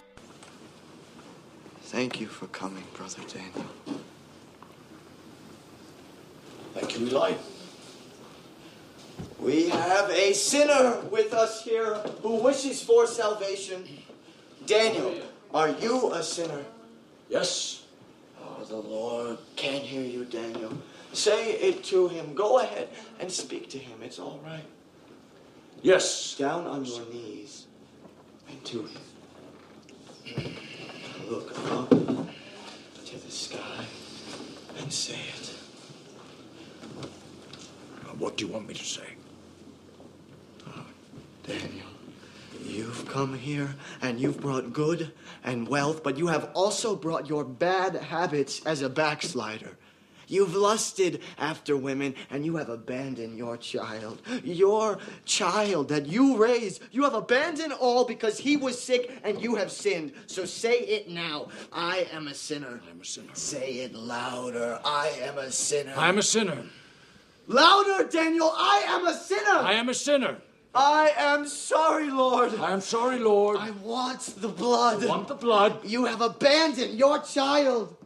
[1.82, 3.70] Thank you for coming, Brother Daniel.
[6.74, 7.34] Thank you, Eli.
[9.38, 13.86] We have a sinner with us here who wishes for salvation.
[14.66, 15.14] Daniel,
[15.52, 16.64] are you a sinner?
[17.28, 17.84] Yes.
[18.42, 20.72] Oh, the Lord can hear you, Daniel.
[21.14, 22.34] Say it to him.
[22.34, 22.88] Go ahead
[23.20, 24.02] and speak to him.
[24.02, 24.64] It's all right.
[25.80, 26.34] Yes.
[26.36, 27.66] Down on your knees
[28.48, 30.56] and to him.
[31.30, 33.84] Look up to the sky
[34.78, 35.54] and say it.
[37.00, 39.06] Uh, what do you want me to say?
[40.66, 40.84] Ah,
[41.46, 41.86] Daniel,
[42.64, 45.12] you've come here and you've brought good
[45.44, 49.78] and wealth, but you have also brought your bad habits as a backslider.
[50.34, 54.20] You've lusted after women and you have abandoned your child.
[54.42, 59.54] Your child that you raised, you have abandoned all because he was sick and you
[59.54, 60.12] have sinned.
[60.26, 61.50] So say it now.
[61.72, 62.80] I am a sinner.
[62.84, 63.30] I am a sinner.
[63.34, 64.80] Say it louder.
[64.84, 65.94] I am a sinner.
[65.96, 66.64] I am a sinner.
[67.46, 68.52] Louder, Daniel.
[68.56, 69.58] I am a sinner.
[69.60, 70.38] I am a sinner.
[70.74, 72.58] I am sorry, Lord.
[72.58, 73.56] I am sorry, Lord.
[73.58, 75.04] I want the blood.
[75.04, 75.84] I want the blood.
[75.84, 77.96] You have abandoned your child.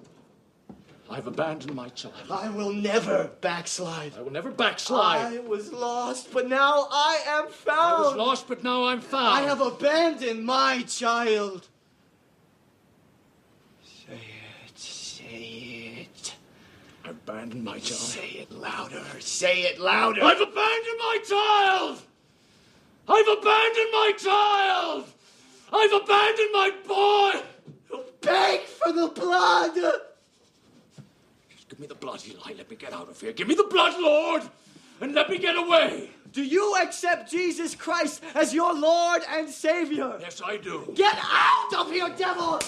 [1.10, 2.14] I've abandoned my child.
[2.30, 4.12] I will never backslide.
[4.16, 5.32] I will never backslide.
[5.32, 7.78] I was lost, but now I am found.
[7.78, 9.38] I was lost, but now I'm found.
[9.38, 11.68] I have abandoned my child.
[13.82, 14.20] Say
[14.66, 16.34] it, say it.
[17.04, 18.00] I've abandoned my child.
[18.00, 19.04] Say it louder.
[19.20, 20.22] Say it louder.
[20.22, 22.02] I've abandoned my child.
[23.08, 25.04] I've abandoned my child.
[25.72, 27.40] I've abandoned my boy.
[28.20, 29.76] Beg for the blood.
[31.78, 32.58] Give me the blood, Eli.
[32.58, 33.32] Let me get out of here.
[33.32, 34.42] Give me the blood, Lord,
[35.00, 36.10] and let me get away.
[36.32, 40.18] Do you accept Jesus Christ as your Lord and Savior?
[40.20, 40.92] Yes, I do.
[40.96, 42.58] Get out of here, devil!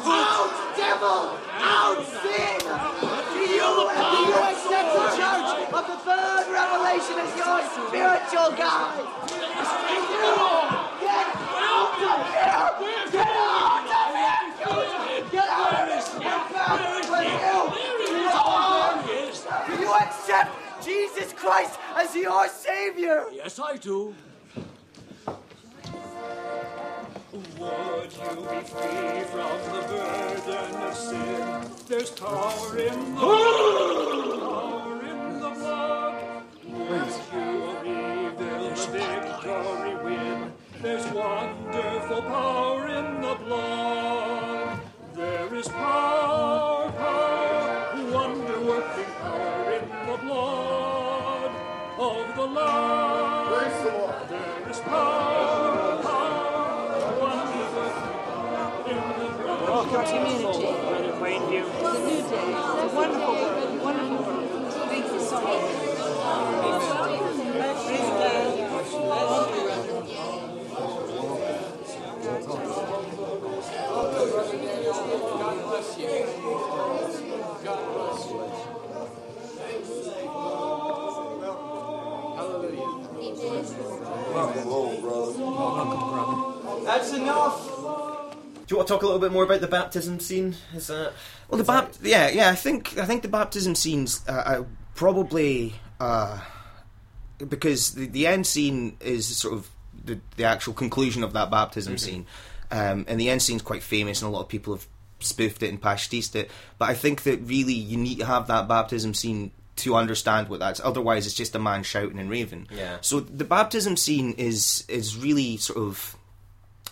[0.00, 0.48] Out,
[0.78, 1.36] devil!
[1.60, 2.64] Out, sin!
[3.36, 9.04] Do you, do you accept the church of the third revelation as your spiritual guide?
[9.28, 9.44] Do
[10.08, 10.40] you?
[11.04, 13.12] Get out of here!
[13.12, 15.28] Get out of here!
[15.30, 16.08] Get out of this!
[16.14, 17.84] Get back with you!
[18.34, 19.04] Lord!
[19.66, 20.50] Do you accept
[21.14, 23.26] Jesus Christ as your Savior?
[23.32, 24.14] Yes, I do.
[27.32, 31.70] Would you be free from the burden of sin?
[31.88, 33.20] There's power in the
[34.40, 36.42] power in the blood.
[36.66, 37.48] Once you
[37.82, 40.52] believe, will the victory win?
[40.82, 44.80] There's wonderful power in the blood.
[45.14, 46.63] There is power, power,
[60.04, 60.14] blood.
[60.14, 60.66] Welcome community.
[61.20, 61.64] Thank you.
[61.64, 62.48] It's a new day.
[62.52, 63.82] It's a wonderful world.
[63.82, 64.72] Wonderful world.
[64.88, 65.62] Thank you so much.
[67.84, 68.44] Praise God.
[86.84, 87.73] That's enough.
[88.66, 90.54] Do you want to talk a little bit more about the baptism scene?
[90.74, 91.12] Is that
[91.48, 92.48] Well, the bap- yeah, yeah.
[92.50, 96.40] I think I think the baptism scenes uh, uh, probably uh,
[97.46, 99.70] because the, the end scene is sort of
[100.04, 102.26] the, the actual conclusion of that baptism scene,
[102.70, 104.86] um, and the end scene's quite famous, and a lot of people have
[105.20, 106.50] spoofed it and pasticed it.
[106.78, 110.60] But I think that really you need to have that baptism scene to understand what
[110.60, 110.80] that's.
[110.82, 112.68] Otherwise, it's just a man shouting and raving.
[112.70, 112.98] Yeah.
[113.02, 116.16] So the baptism scene is is really sort of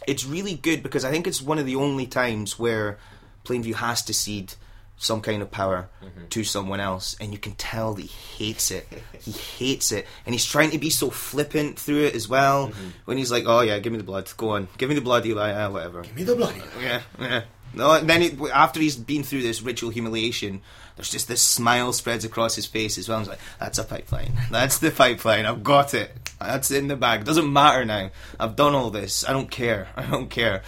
[0.07, 2.98] it's really good because I think it's one of the only times where
[3.44, 4.55] Plainview has to cede
[4.96, 6.28] some kind of power mm-hmm.
[6.28, 8.86] to someone else, and you can tell that he hates it.
[9.20, 12.68] he hates it, and he's trying to be so flippant through it as well.
[12.68, 12.88] Mm-hmm.
[13.07, 14.30] When he's like, "Oh yeah, give me the blood.
[14.36, 15.50] Go on, give me the blood, Eli.
[15.50, 16.03] Yeah, whatever.
[16.03, 16.55] Give me the blood.
[16.80, 17.42] Yeah, yeah.
[17.74, 20.61] No, and then he, after he's been through this ritual humiliation,
[21.03, 23.18] there's just this smile spreads across his face as well.
[23.18, 24.32] He's like, "That's a pipeline.
[24.53, 25.46] That's the pipeline.
[25.46, 26.30] I've got it.
[26.38, 27.24] That's in the bag.
[27.24, 28.11] Doesn't matter now.
[28.38, 29.28] I've done all this.
[29.28, 29.88] I don't care.
[29.96, 30.62] I don't care."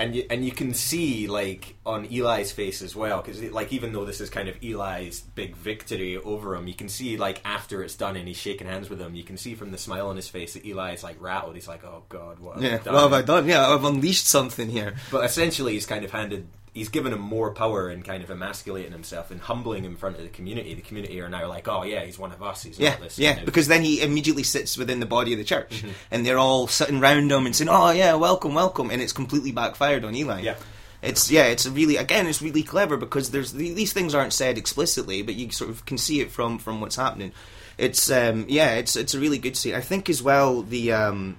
[0.00, 3.92] and you, and you can see like on Eli's face as well because like even
[3.92, 7.82] though this is kind of Eli's big victory over him, you can see like after
[7.82, 10.16] it's done and he's shaking hands with him, you can see from the smile on
[10.16, 11.54] his face that Eli is like rattled.
[11.54, 13.46] He's like, "Oh God, what have I done?" what have I done?
[13.46, 14.94] Yeah, I've unleashed something here.
[15.10, 16.46] But essentially, he's kind of handed.
[16.72, 20.16] He's given him more power and kind of emasculating himself and humbling him in front
[20.16, 20.72] of the community.
[20.74, 22.62] The community are now like, "Oh yeah, he's one of us.
[22.62, 25.32] He's Yeah, not this." yeah, kind of- because then he immediately sits within the body
[25.32, 25.90] of the church, Mhm.
[26.12, 29.50] and they're all sitting round him and saying, "Oh yeah, welcome, welcome," and it's completely
[29.50, 30.42] backfired on Eli.
[30.42, 30.54] Yeah.
[31.02, 35.22] It's yeah, it's really again, it's really clever because there's these things aren't said explicitly,
[35.22, 37.32] but you sort of can see it from from what's happening.
[37.78, 39.74] It's um yeah, it's it's a really good scene.
[39.74, 41.36] I think as well the um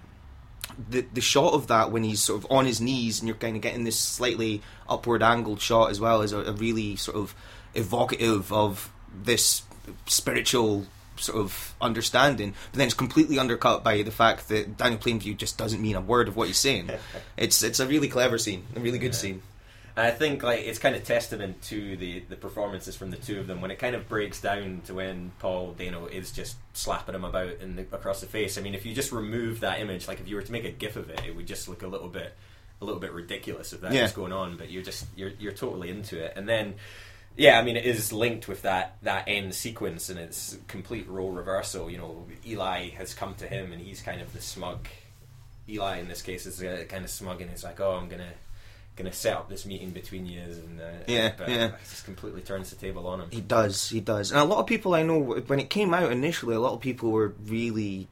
[0.89, 3.55] the the shot of that when he's sort of on his knees and you're kind
[3.55, 7.35] of getting this slightly upward angled shot as well is a, a really sort of
[7.73, 8.91] evocative of
[9.23, 9.63] this
[10.05, 10.85] spiritual
[11.17, 15.57] sort of understanding, but then it's completely undercut by the fact that Daniel Plainview just
[15.57, 16.89] doesn't mean a word of what he's saying.
[17.37, 19.41] it's it's a really clever scene, a really good scene.
[19.97, 23.39] And I think like it's kind of testament to the the performances from the two
[23.39, 27.15] of them when it kind of breaks down to when Paul Dano is just slapping
[27.15, 28.57] him about in the, across the face.
[28.57, 30.71] I mean, if you just remove that image, like if you were to make a
[30.71, 32.33] gif of it, it would just look a little bit
[32.81, 34.03] a little bit ridiculous if that Yeah.
[34.03, 34.57] was going on.
[34.57, 36.75] But you're just you're you're totally into it, and then.
[37.37, 41.31] Yeah, I mean, it is linked with that, that end sequence, and it's complete role
[41.31, 41.89] reversal.
[41.89, 44.89] You know, Eli has come to him, and he's kind of the smug.
[45.69, 48.33] Eli, in this case, is uh, kind of smug, and he's like, "Oh, I'm gonna,
[48.95, 51.71] gonna set up this meeting between you," and uh, Yeah, but yeah.
[51.89, 53.29] just completely turns the table on him.
[53.31, 56.11] He does, he does, and a lot of people I know when it came out
[56.11, 58.07] initially, a lot of people were really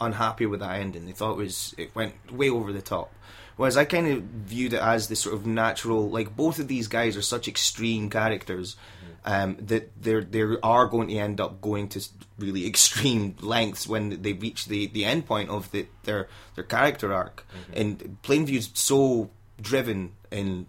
[0.00, 1.06] unhappy with that ending.
[1.06, 3.12] They thought it was it went way over the top.
[3.56, 6.88] Whereas I kind of viewed it as this sort of natural, like both of these
[6.88, 8.76] guys are such extreme characters
[9.24, 12.00] um, that they're they are going to end up going to
[12.38, 17.12] really extreme lengths when they reach the, the end point of the, their their character
[17.12, 17.46] arc.
[17.74, 19.30] And Plainview's so
[19.60, 20.66] driven in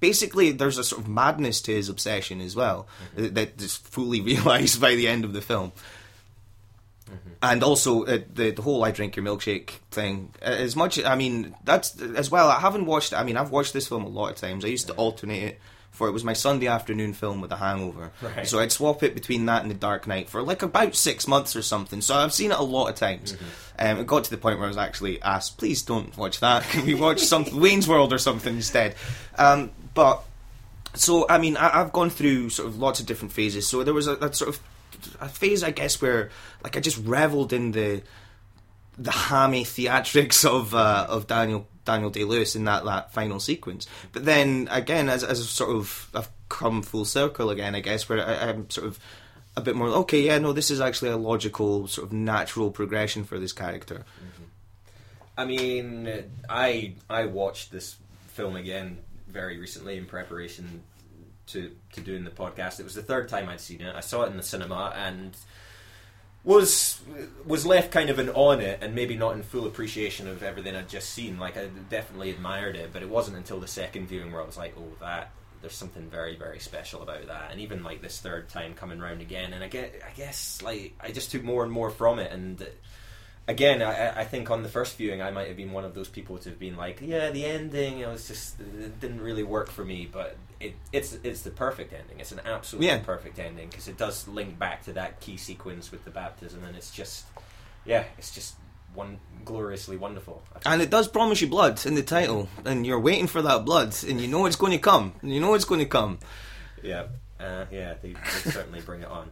[0.00, 4.20] basically there's a sort of madness to his obsession as well that, that is fully
[4.32, 5.72] realized by the end of the film.
[7.42, 10.32] And also uh, the the whole "I drink your milkshake" thing.
[10.40, 12.48] Uh, As much, I mean, that's as well.
[12.48, 13.12] I haven't watched.
[13.12, 14.64] I mean, I've watched this film a lot of times.
[14.64, 15.60] I used to alternate it
[15.92, 18.10] for it was my Sunday afternoon film with The Hangover.
[18.22, 18.46] Right.
[18.46, 21.54] So I'd swap it between that and The Dark Knight for like about six months
[21.54, 22.00] or something.
[22.00, 23.36] So I've seen it a lot of times.
[23.78, 26.62] Um, it got to the point where I was actually asked, "Please don't watch that.
[26.70, 28.96] Can we watch some Wayne's World or something instead?"
[29.36, 30.24] Um, but
[30.94, 33.66] so I mean, I, I've gone through sort of lots of different phases.
[33.66, 34.60] So there was a, a sort of
[35.20, 36.30] a phase, I guess, where
[36.64, 38.02] like I just revelled in the
[38.96, 43.86] the hammy theatrics of uh, of Daniel Daniel Day Lewis in that that final sequence.
[44.12, 48.26] But then again, as as sort of I've come full circle again, I guess, where
[48.26, 48.98] I, I'm sort of
[49.56, 50.22] a bit more okay.
[50.22, 54.04] Yeah, no, this is actually a logical sort of natural progression for this character.
[54.18, 54.42] Mm-hmm.
[55.36, 57.96] I mean, I I watched this
[58.28, 60.82] film again very recently in preparation
[61.48, 62.80] to to doing the podcast.
[62.80, 63.94] It was the third time I'd seen it.
[63.94, 65.36] I saw it in the cinema and
[66.44, 67.00] was
[67.46, 70.74] was left kind of an on it and maybe not in full appreciation of everything
[70.74, 71.38] I'd just seen.
[71.38, 74.56] Like I definitely admired it, but it wasn't until the second viewing where I was
[74.56, 75.30] like, "Oh, that
[75.60, 79.20] there's something very very special about that." And even like this third time coming round
[79.20, 82.32] again, and I get I guess like I just took more and more from it
[82.32, 82.66] and
[83.48, 86.08] again, I, I think on the first viewing, I might have been one of those
[86.08, 89.70] people to have been like, "Yeah, the ending, it was just it didn't really work
[89.70, 92.20] for me." But it, it's it's the perfect ending.
[92.20, 92.98] It's an absolutely Yeah.
[92.98, 96.76] perfect ending because it does link back to that key sequence with the baptism, and
[96.76, 97.26] it's just,
[97.84, 98.54] yeah, it's just
[98.94, 100.42] one gloriously wonderful.
[100.66, 103.94] And it does promise you blood in the title, and you're waiting for that blood,
[104.06, 105.14] and you know it's going to come.
[105.22, 106.18] You know it's going to come.
[106.82, 107.04] Yeah,
[107.40, 109.30] uh, yeah, they, they certainly bring it on.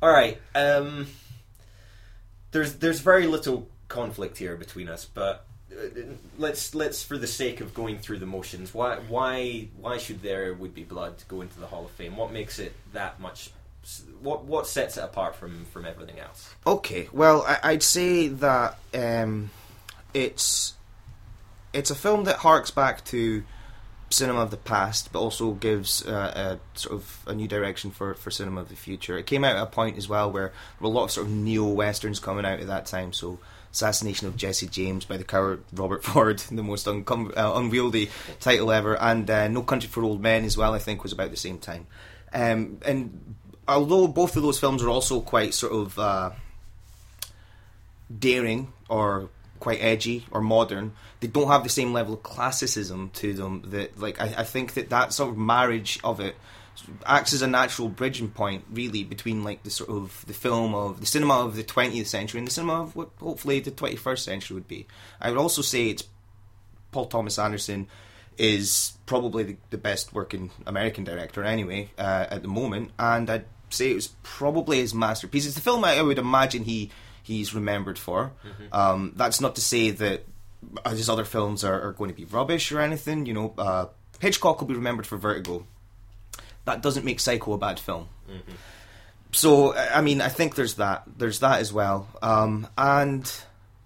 [0.00, 1.06] All right, um,
[2.54, 5.86] there's there's very little conflict here between us, but uh,
[6.38, 10.54] let's let's for the sake of going through the motions, why why why should there
[10.54, 12.16] would be blood go into the Hall of Fame?
[12.16, 13.50] What makes it that much?
[14.22, 16.54] What what sets it apart from from everything else?
[16.64, 19.50] Okay, well, I, I'd say that um,
[20.14, 20.74] it's
[21.72, 23.42] it's a film that harks back to
[24.14, 28.14] cinema of the past, but also gives uh, a sort of a new direction for,
[28.14, 29.18] for cinema of the future.
[29.18, 31.26] It came out at a point as well where there were a lot of sort
[31.26, 33.12] of neo westerns coming out at that time.
[33.12, 33.38] So,
[33.72, 38.08] Assassination of Jesse James by the coward Robert Ford, the most uncom- uh, unwieldy
[38.38, 40.74] title ever, and uh, No Country for Old Men as well.
[40.74, 41.86] I think was about the same time.
[42.32, 43.34] Um, and
[43.66, 46.30] although both of those films are also quite sort of uh,
[48.16, 49.28] daring or
[49.64, 50.92] quite edgy or modern.
[51.20, 53.62] They don't have the same level of classicism to them.
[53.68, 56.36] That like I, I think that that sort of marriage of it
[57.06, 61.00] acts as a natural bridging point, really, between like the sort of the film of
[61.00, 64.54] the cinema of the 20th century and the cinema of what hopefully the 21st century
[64.54, 64.86] would be.
[65.18, 66.04] I would also say it's
[66.92, 67.88] Paul Thomas Anderson
[68.36, 73.46] is probably the, the best working American director anyway uh, at the moment, and I'd
[73.70, 75.46] say it was probably his masterpiece.
[75.46, 76.90] It's the film I, I would imagine he
[77.24, 78.32] he's remembered for.
[78.46, 78.72] Mhm.
[78.74, 80.24] Um, that's not to say that
[80.88, 83.26] his other films are, are going to be rubbish or anything.
[83.26, 83.86] You know, uh,
[84.20, 85.66] Hitchcock will be remembered for Vertigo.
[86.64, 88.08] That doesn't make Psycho a bad film.
[89.32, 91.02] So I mean, I think there's that.
[91.18, 92.06] There's that as well.
[92.22, 93.30] Um, and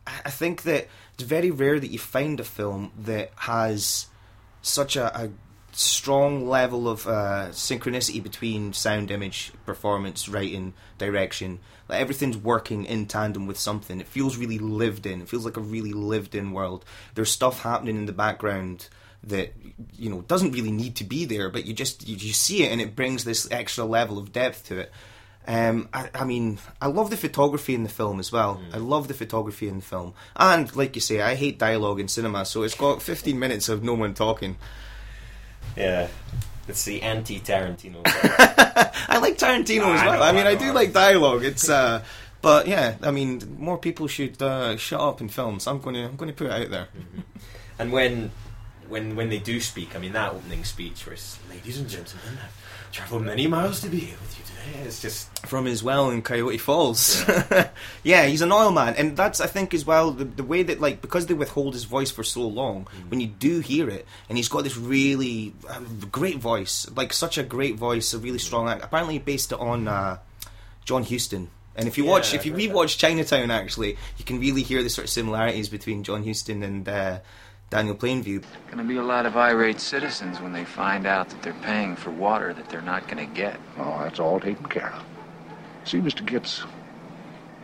[0.07, 4.07] I I think that it's very rare that you find a film that has
[4.63, 5.31] such a, a
[5.79, 11.61] strong level of uh, synchronicity between sound, image, performance, writing, direction.
[11.89, 14.01] Like everything's working in tandem with something.
[14.01, 15.23] It feels really lived in.
[15.23, 16.85] It feels like a really lived in world.
[17.15, 18.89] There's stuff happening in the background
[19.25, 19.53] that
[19.97, 22.73] you know doesn't really need to be there, but you just you, you see it
[22.73, 24.93] and it brings this extra level of depth to it.
[25.47, 28.61] Um, I, I mean, I love the photography in the film as well.
[28.73, 32.09] I love the photography in the film, and like you say, I hate dialogue in
[32.09, 34.57] cinema, so it's got 15 minutes of no one talking.
[35.77, 36.09] Yeah,
[36.67, 38.03] it's the anti-Tarantino.
[38.05, 40.19] I like Tarantino as well.
[40.19, 41.45] know, I mean, I I, do like dialogue.
[41.45, 42.03] It's, uh,
[42.43, 45.67] but yeah, I mean, more people should uh, shut up in films.
[45.67, 46.89] I'm going to, I'm going to put it out there.
[47.79, 48.31] and when
[48.89, 52.39] when when they do speak, I mean that opening speech where it's, ladies and gentlemen,
[52.89, 54.87] I've travelled many miles to be here with you today.
[54.87, 57.23] It's just from his well in Coyote Falls.
[58.03, 58.25] Yeah.
[58.27, 61.03] he's an oil man, and that's I think as well the, the way that like
[61.03, 64.49] because they withhold his voice for so long, when you do hear it, and he's
[64.49, 65.81] got this really uh,
[66.11, 68.83] great voice, like such a great voice, a really strong act.
[68.83, 70.17] Apparently, he based it on uh,
[70.87, 71.51] John Huston.
[71.77, 72.71] And if you Yeah, watch, if you heard that.
[72.71, 76.89] rewatch Chinatown, actually, you can really hear the sort of similarities between John Huston and
[76.89, 77.19] uh,
[77.71, 78.43] Daniel Plainview.
[78.67, 81.97] Going to be a lot of irate citizens when they find out that they're paying
[81.97, 83.59] for water that they're not going to get.
[83.79, 85.05] Oh, that's all taken care of.
[85.85, 86.25] See, Mr.
[86.27, 86.65] Gittes,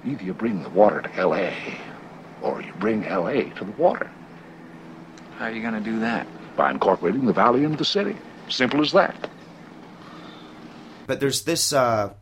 [0.04, 1.54] either you bring the water to L.A.
[2.42, 3.44] or you bring L.A.
[3.50, 4.10] to the water.
[5.38, 6.26] How are you going to do that?
[6.56, 8.16] By incorporating the valley into the city.
[8.48, 9.30] Simple as that.
[11.06, 12.12] but there's this uh,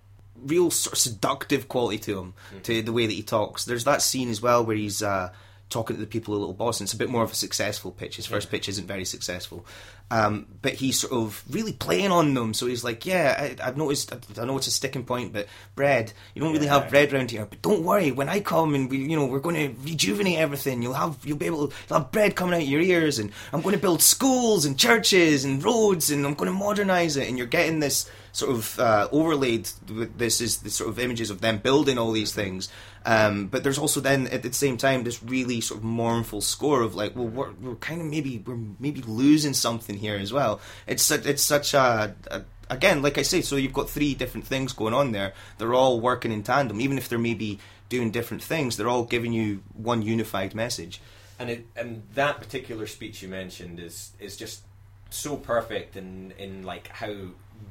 [0.44, 3.64] real sort of seductive quality to him, to the way that he talks.
[3.64, 5.32] There's that scene as well where he's uh,
[5.72, 6.84] talking to the people at Little Boston.
[6.84, 8.16] It's a bit more of a successful pitch.
[8.16, 9.66] His first pitch isn't very successful,
[10.12, 12.52] um, but he's sort of really playing on them.
[12.52, 14.12] So he's like, "Yeah, I, I've noticed.
[14.12, 16.12] I, I know it's a sticking point, but bread.
[16.34, 17.46] You don't really have bread around here.
[17.46, 18.12] But don't worry.
[18.12, 20.82] When I come and we, you know, we're going to rejuvenate everything.
[20.82, 23.32] You'll have, you'll be able to you'll have bread coming out of your ears, and
[23.54, 27.26] I'm going to build schools and churches and roads, and I'm going to modernize it.
[27.26, 31.28] And you're getting this." sort of uh, overlaid with this is the sort of images
[31.30, 32.70] of them building all these things.
[33.04, 36.82] Um, but there's also then at the same time this really sort of mournful score
[36.82, 40.60] of like, well, we're, we're kind of maybe we're maybe losing something here as well.
[40.86, 44.46] It's such it's such a, a again, like I say, so you've got three different
[44.46, 45.32] things going on there.
[45.58, 48.76] They're all working in tandem, even if they're maybe doing different things.
[48.76, 51.00] They're all giving you one unified message.
[51.38, 54.62] and it and that particular speech you mentioned is is just
[55.10, 57.12] so perfect in in like how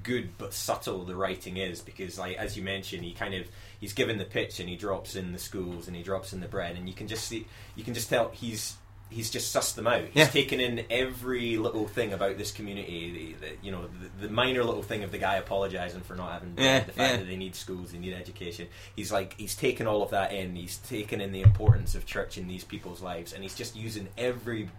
[0.04, 3.46] good but subtle the writing is because like as you mentioned he kind of
[3.80, 6.48] he's given the pitch and he drops in the schools and he drops in the
[6.48, 8.76] bread and you can just see you can just tell he's
[9.12, 10.28] he's just sussed them out he's Yeah.
[10.28, 13.82] taken in every little thing about this community the, the, you know
[14.20, 16.98] the, the minor little thing of the guy apologizing for not having Yeah, the fact
[16.98, 17.18] yeah.
[17.18, 20.56] that they need schools they need education he's like he's taken all of that in
[20.56, 24.08] he's taken in the importance of church in these people's lives and he's just using
[24.18, 24.70] every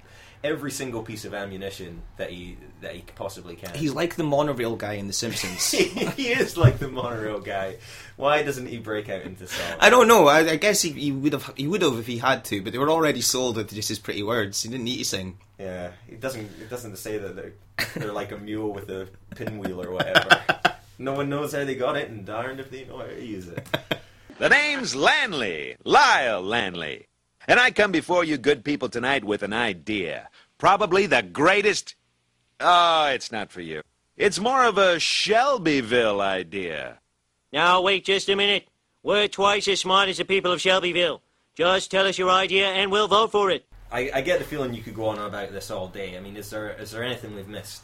[0.45, 4.77] every single piece of ammunition that he that he possibly can He's like the monorail
[4.77, 5.71] guy in The Simpsons.
[5.71, 7.77] he is like the monorail guy
[8.17, 10.27] why doesn't he break out into song I don't know.
[10.29, 12.73] I, I guess he, he would have he would have if he had to, but
[12.73, 14.63] they were already sold with just his pretty words.
[14.63, 15.39] He didn't need to sing.
[15.59, 17.53] yeah it doesn't it doesn't say that they're,
[17.95, 20.43] they're like a mule with a pinwheel or whatever
[20.99, 23.49] no one knows how they got it and darned if they know how to use
[23.49, 23.67] it
[24.39, 27.07] The name's Lanley, Lyle Lanley.
[27.47, 30.29] And I come before you good people tonight with an idea.
[30.63, 31.97] Probably the greatest.
[32.61, 33.83] Oh, it's not for you.
[34.17, 37.01] It's more of a Shelbyville idea.
[37.53, 38.69] Now, wait just a minute.
[39.03, 41.21] We're twice as smart as the people of Shelbyville.
[41.57, 43.67] Just tell us your idea and we'll vote for it.
[43.91, 46.37] I, I get the feeling you could go on about this all day I mean
[46.37, 47.83] is there is there anything we've missed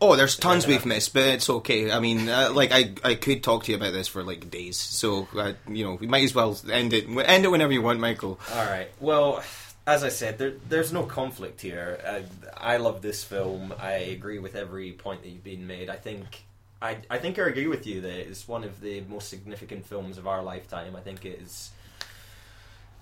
[0.00, 1.90] Oh, there's tons we've missed, but it's okay.
[1.90, 4.76] I mean, uh, like I, I could talk to you about this for like days.
[4.76, 7.08] So uh, you know, we might as well end it.
[7.08, 8.38] End it whenever you want, Michael.
[8.54, 8.88] All right.
[9.00, 9.42] Well,
[9.88, 11.98] as I said, there, there's no conflict here.
[12.06, 13.72] I, I love this film.
[13.80, 15.88] I agree with every point that you've been made.
[15.88, 16.44] I think.
[16.80, 20.16] I, I think I agree with you that it's one of the most significant films
[20.16, 20.94] of our lifetime.
[20.94, 21.70] I think it is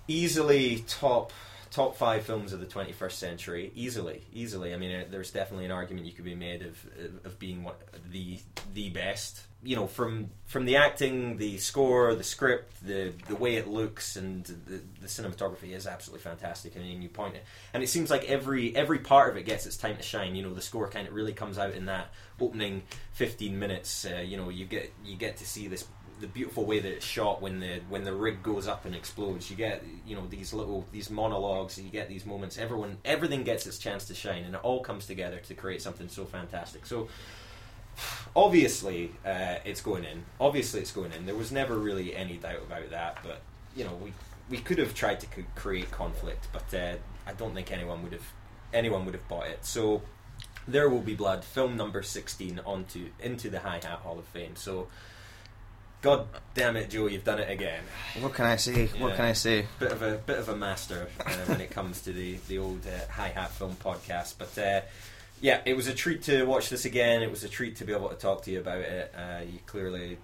[0.07, 1.31] easily top
[1.69, 3.71] top five films of the 21st century.
[3.75, 4.73] Easily, easily.
[4.73, 6.83] I mean, there's definitely an argument you could be made of
[7.25, 7.75] of being one,
[8.09, 8.39] the
[8.73, 9.41] the best.
[9.67, 14.15] You know, from from the acting, the score, the script, the the way it looks,
[14.15, 16.77] and the, the cinematography is absolutely fantastic.
[16.77, 19.65] I mean, you point it, and it seems like every every part of it gets
[19.65, 20.35] its time to shine.
[20.35, 22.83] You know, the score kind of really comes out in that opening
[23.13, 24.05] 15 minutes.
[24.05, 25.85] Uh, you know, you get you get to see this
[26.19, 29.49] the beautiful way that it's shot when the when the rig goes up and explodes.
[29.49, 31.77] You get you know these little these monologues.
[31.77, 32.57] You get these moments.
[32.57, 36.09] Everyone everything gets its chance to shine, and it all comes together to create something
[36.09, 36.85] so fantastic.
[36.85, 37.09] So
[38.35, 40.23] obviously uh, it's going in.
[40.39, 41.25] Obviously it's going in.
[41.25, 43.17] There was never really any doubt about that.
[43.23, 43.41] But
[43.75, 44.13] you know we
[44.49, 46.95] we could have tried to create conflict, but uh,
[47.25, 48.33] I don't think anyone would have
[48.73, 49.65] anyone would have bought it.
[49.65, 50.01] So
[50.67, 51.43] there will be blood.
[51.43, 54.55] Film number sixteen onto into the High Hat Hall of Fame.
[54.55, 54.87] So.
[56.03, 57.07] God damn it, Joe!
[57.07, 57.81] You've done it again.
[58.19, 58.85] What can I say?
[58.85, 59.15] What Yeah.
[59.15, 59.65] can I say?
[59.79, 62.81] Bit of a bit of a master uh, when it comes to the the old
[62.85, 64.81] uh, high hat film podcast, but uh,
[65.41, 67.21] yeah, it was a treat to watch this again.
[67.21, 69.13] It was a treat to be able to talk to you about it.
[69.15, 70.17] Uh, you clearly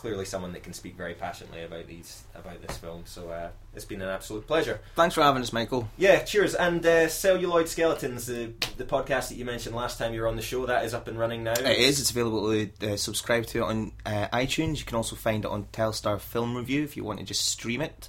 [0.00, 3.02] clearly someone that can speak very passionately about these about this film.
[3.04, 4.80] So uh, it's been an absolute pleasure.
[4.96, 5.88] Thanks for having us, Michael.
[5.98, 6.54] Yeah, cheers.
[6.54, 10.36] And uh, Celluloid Skeletons, the the podcast that you mentioned last time you were on
[10.36, 11.52] the show, that is up and running now.
[11.52, 12.00] It is.
[12.00, 14.78] It's available to uh, subscribe to it on uh, iTunes.
[14.78, 17.82] You can also find it on Telstar Film Review if you want to just stream
[17.82, 18.08] it.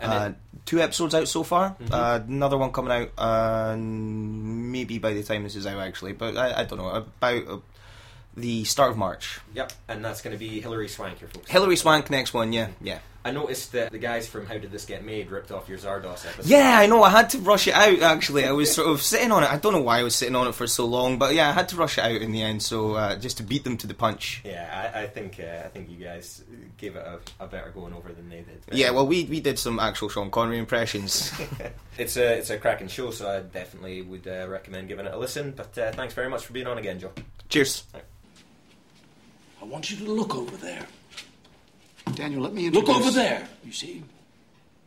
[0.00, 0.32] Uh,
[0.66, 1.76] two episodes out so far.
[1.82, 1.92] Mhm.
[1.92, 6.12] Uh, another one coming out uh, maybe by the time this is out, actually.
[6.12, 7.58] But I, I don't know about uh,
[8.36, 9.40] the start of March.
[9.54, 11.50] Yep, and that's going to be Hilary Swank, your folks.
[11.50, 12.52] Hilary Swank next one.
[12.52, 12.98] Yeah, yeah.
[13.22, 16.26] I noticed that the guys from How Did This Get Made ripped off your Zardoz
[16.26, 16.46] episode.
[16.46, 17.02] Yeah, I know.
[17.02, 18.00] I had to rush it out.
[18.00, 19.50] Actually, I was sort of sitting on it.
[19.52, 21.52] I don't know why I was sitting on it for so long, but yeah, I
[21.52, 22.62] had to rush it out in the end.
[22.62, 24.40] So uh, just to beat them to the punch.
[24.44, 26.42] Yeah, I, I think uh, I think you guys
[26.78, 28.62] gave it a, a better going over than they did.
[28.66, 31.30] But- Yeah, well, we we did some actual Sean Connery impressions.
[31.98, 35.18] it's a it's a cracking show, so I definitely would uh, recommend giving it a
[35.18, 35.52] listen.
[35.54, 37.12] But uh, thanks very much for being on again, Joe.
[37.50, 37.84] Cheers.
[39.60, 40.86] I want you to look over there.
[42.14, 43.48] Daniel, let me in Look over there.
[43.64, 44.02] You see?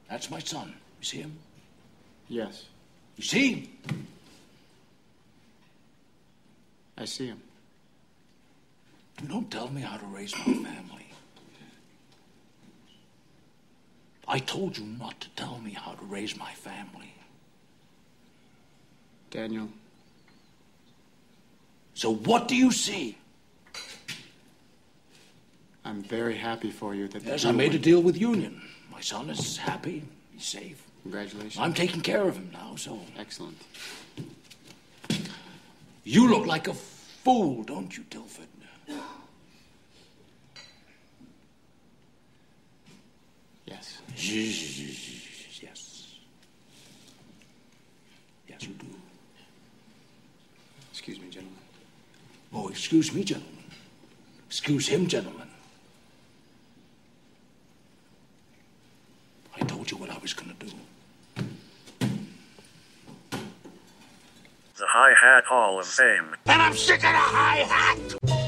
[0.10, 0.74] That's my son.
[1.00, 1.38] You see him?
[2.30, 2.66] Yes,
[3.18, 3.70] You see?
[6.98, 7.42] I see him.
[9.28, 11.08] Don't tell me how to raise my family.
[14.28, 17.14] I told you not to tell me how to raise my family.
[19.32, 19.70] Daniel,
[21.94, 23.18] So what do you see?
[25.86, 27.24] I'm very happy for you that...
[27.24, 28.62] Yes, I made a deal with Union.
[28.92, 30.04] My son is happy.
[30.32, 30.82] He's safe.
[31.04, 31.58] Congratulations.
[31.60, 33.00] I'm taking care of him now, so.
[33.18, 33.58] Excellent.
[36.06, 38.48] You look like a fool, don't you, Tilford?
[43.66, 43.98] Yes.
[44.16, 44.80] Yes.
[48.48, 48.88] Yes, you do.
[50.92, 51.60] Excuse me, gentlemen.
[52.54, 53.64] Oh, excuse me, gentlemen.
[54.48, 55.48] Excuse him, gentlemen.
[59.56, 60.72] I told you what I was going to do.
[64.78, 66.36] The High Hat Hall of Fame.
[66.46, 68.43] And I'm sick of the high hat!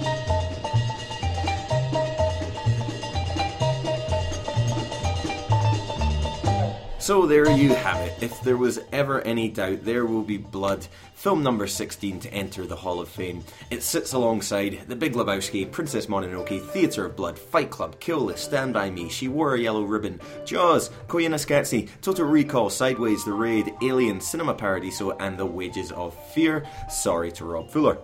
[7.05, 8.23] So there you have it.
[8.23, 10.87] If there was ever any doubt, there will be blood.
[11.13, 13.43] Film number 16 to enter the Hall of Fame.
[13.69, 18.45] It sits alongside The Big Lebowski, Princess Mononoke, Theatre of Blood, Fight Club, Kill List,
[18.45, 23.71] Stand By Me, She Wore a Yellow Ribbon, Jaws, Koyaanisqatsi, Total Recall, Sideways, The Raid,
[23.83, 26.65] Alien, Cinema Paradiso, and The Wages of Fear.
[26.89, 27.99] Sorry to Rob Fuller.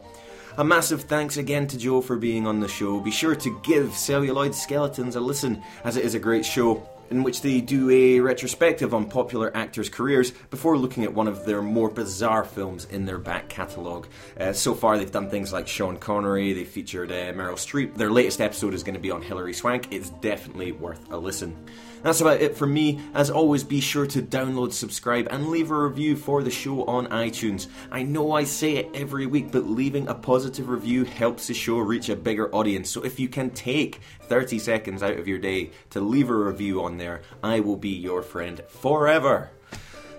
[0.60, 3.00] A massive thanks again to Joe for being on the show.
[3.00, 7.24] Be sure to give Celluloid Skeletons a listen, as it is a great show in
[7.24, 11.62] which they do a retrospective on popular actors' careers before looking at one of their
[11.62, 14.08] more bizarre films in their back catalogue.
[14.40, 17.96] Uh, so far, they've done things like Sean Connery, they featured uh, Meryl Streep.
[17.96, 19.88] Their latest episode is going to be on Hilary Swank.
[19.92, 21.56] It's definitely worth a listen.
[22.04, 23.00] That's about it for me.
[23.14, 27.08] As always, be sure to download, subscribe, and leave a review for the show on
[27.08, 27.68] iTunes.
[27.92, 31.78] I know I say it every week, but leaving a positive review helps the show
[31.78, 32.90] reach a bigger audience.
[32.90, 36.84] So if you can take 30 seconds out of your day to leave a review
[36.84, 39.52] on there, I will be your friend forever.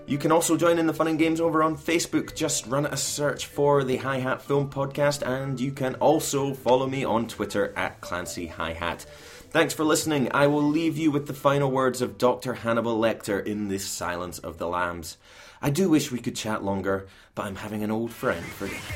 [0.06, 2.34] You can also join in the fun and games over on Facebook.
[2.34, 6.88] Just run a search for the High Hat Film Podcast, and you can also follow
[6.88, 9.06] me on Twitter at Clancy High Hat.
[9.52, 10.30] Thanks for listening.
[10.32, 12.54] I will leave you with the final words of Dr.
[12.54, 15.18] Hannibal Lecter in this Silence of the Lambs.
[15.60, 18.80] I do wish we could chat longer, but I'm having an old friend for dinner.
[18.80, 18.88] Give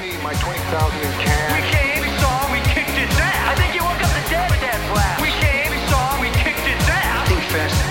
[0.00, 1.52] me my 20,000 in cash.
[1.54, 3.46] We came, we saw, we kicked his ass.
[3.46, 5.22] I think you woke up the dead with that blast.
[5.22, 7.22] We came, we saw, we kicked his ass.
[7.28, 7.86] Think fast,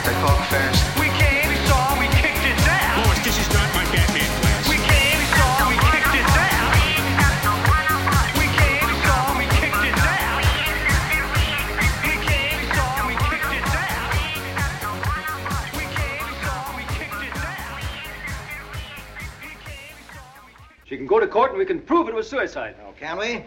[20.98, 22.76] go to court and we can prove it was suicide.
[22.86, 23.44] Oh, can we?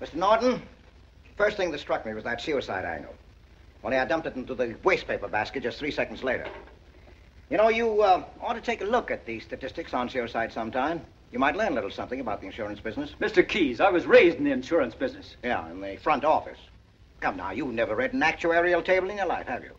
[0.00, 0.14] Mr.
[0.14, 0.62] Norton,
[1.36, 3.14] first thing that struck me was that suicide angle.
[3.84, 6.46] Only I dumped it into the wastepaper basket just three seconds later.
[7.50, 11.00] You know, you uh, ought to take a look at the statistics on suicide sometime.
[11.32, 13.14] You might learn a little something about the insurance business.
[13.20, 13.46] Mr.
[13.46, 15.36] Keyes, I was raised in the insurance business.
[15.42, 16.58] Yeah, in the front office.
[17.20, 19.72] Come now, you've never read an actuarial table in your life, have you?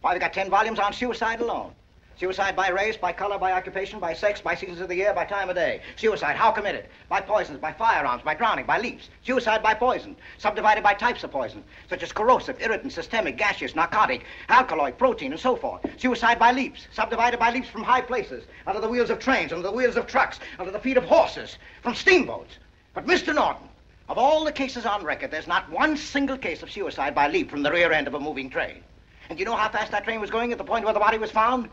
[0.00, 1.72] Why, we've got ten volumes on suicide alone.
[2.16, 5.24] Suicide by race, by color, by occupation, by sex, by seasons of the year, by
[5.24, 5.80] time of day.
[5.96, 6.86] Suicide, how committed?
[7.08, 9.10] By poisons, by firearms, by drowning, by leaps.
[9.24, 14.24] Suicide by poison, subdivided by types of poison, such as corrosive, irritant, systemic, gaseous, narcotic,
[14.48, 15.84] alkaloid, protein, and so forth.
[15.96, 19.68] Suicide by leaps, subdivided by leaps from high places, under the wheels of trains, under
[19.68, 22.58] the wheels of trucks, under the feet of horses, from steamboats.
[22.94, 23.34] But, Mr.
[23.34, 23.68] Norton,
[24.08, 27.50] of all the cases on record, there's not one single case of suicide by leap
[27.50, 28.84] from the rear end of a moving train.
[29.30, 31.18] And you know how fast that train was going at the point where the body
[31.18, 31.68] was found?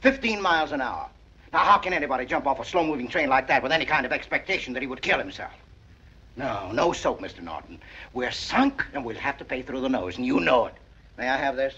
[0.00, 1.08] 15 miles an hour.
[1.52, 4.12] Now, how can anybody jump off a slow-moving train like that with any kind of
[4.12, 5.52] expectation that he would kill himself?
[6.36, 7.42] No, no soap, Mr.
[7.42, 7.80] Norton.
[8.12, 10.74] We're sunk, and we'll have to pay through the nose, and you know it.
[11.16, 11.74] May I have this?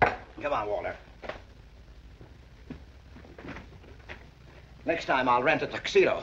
[0.00, 0.96] Come on, Walter.
[4.86, 6.22] Next time I'll rent a tuxedo.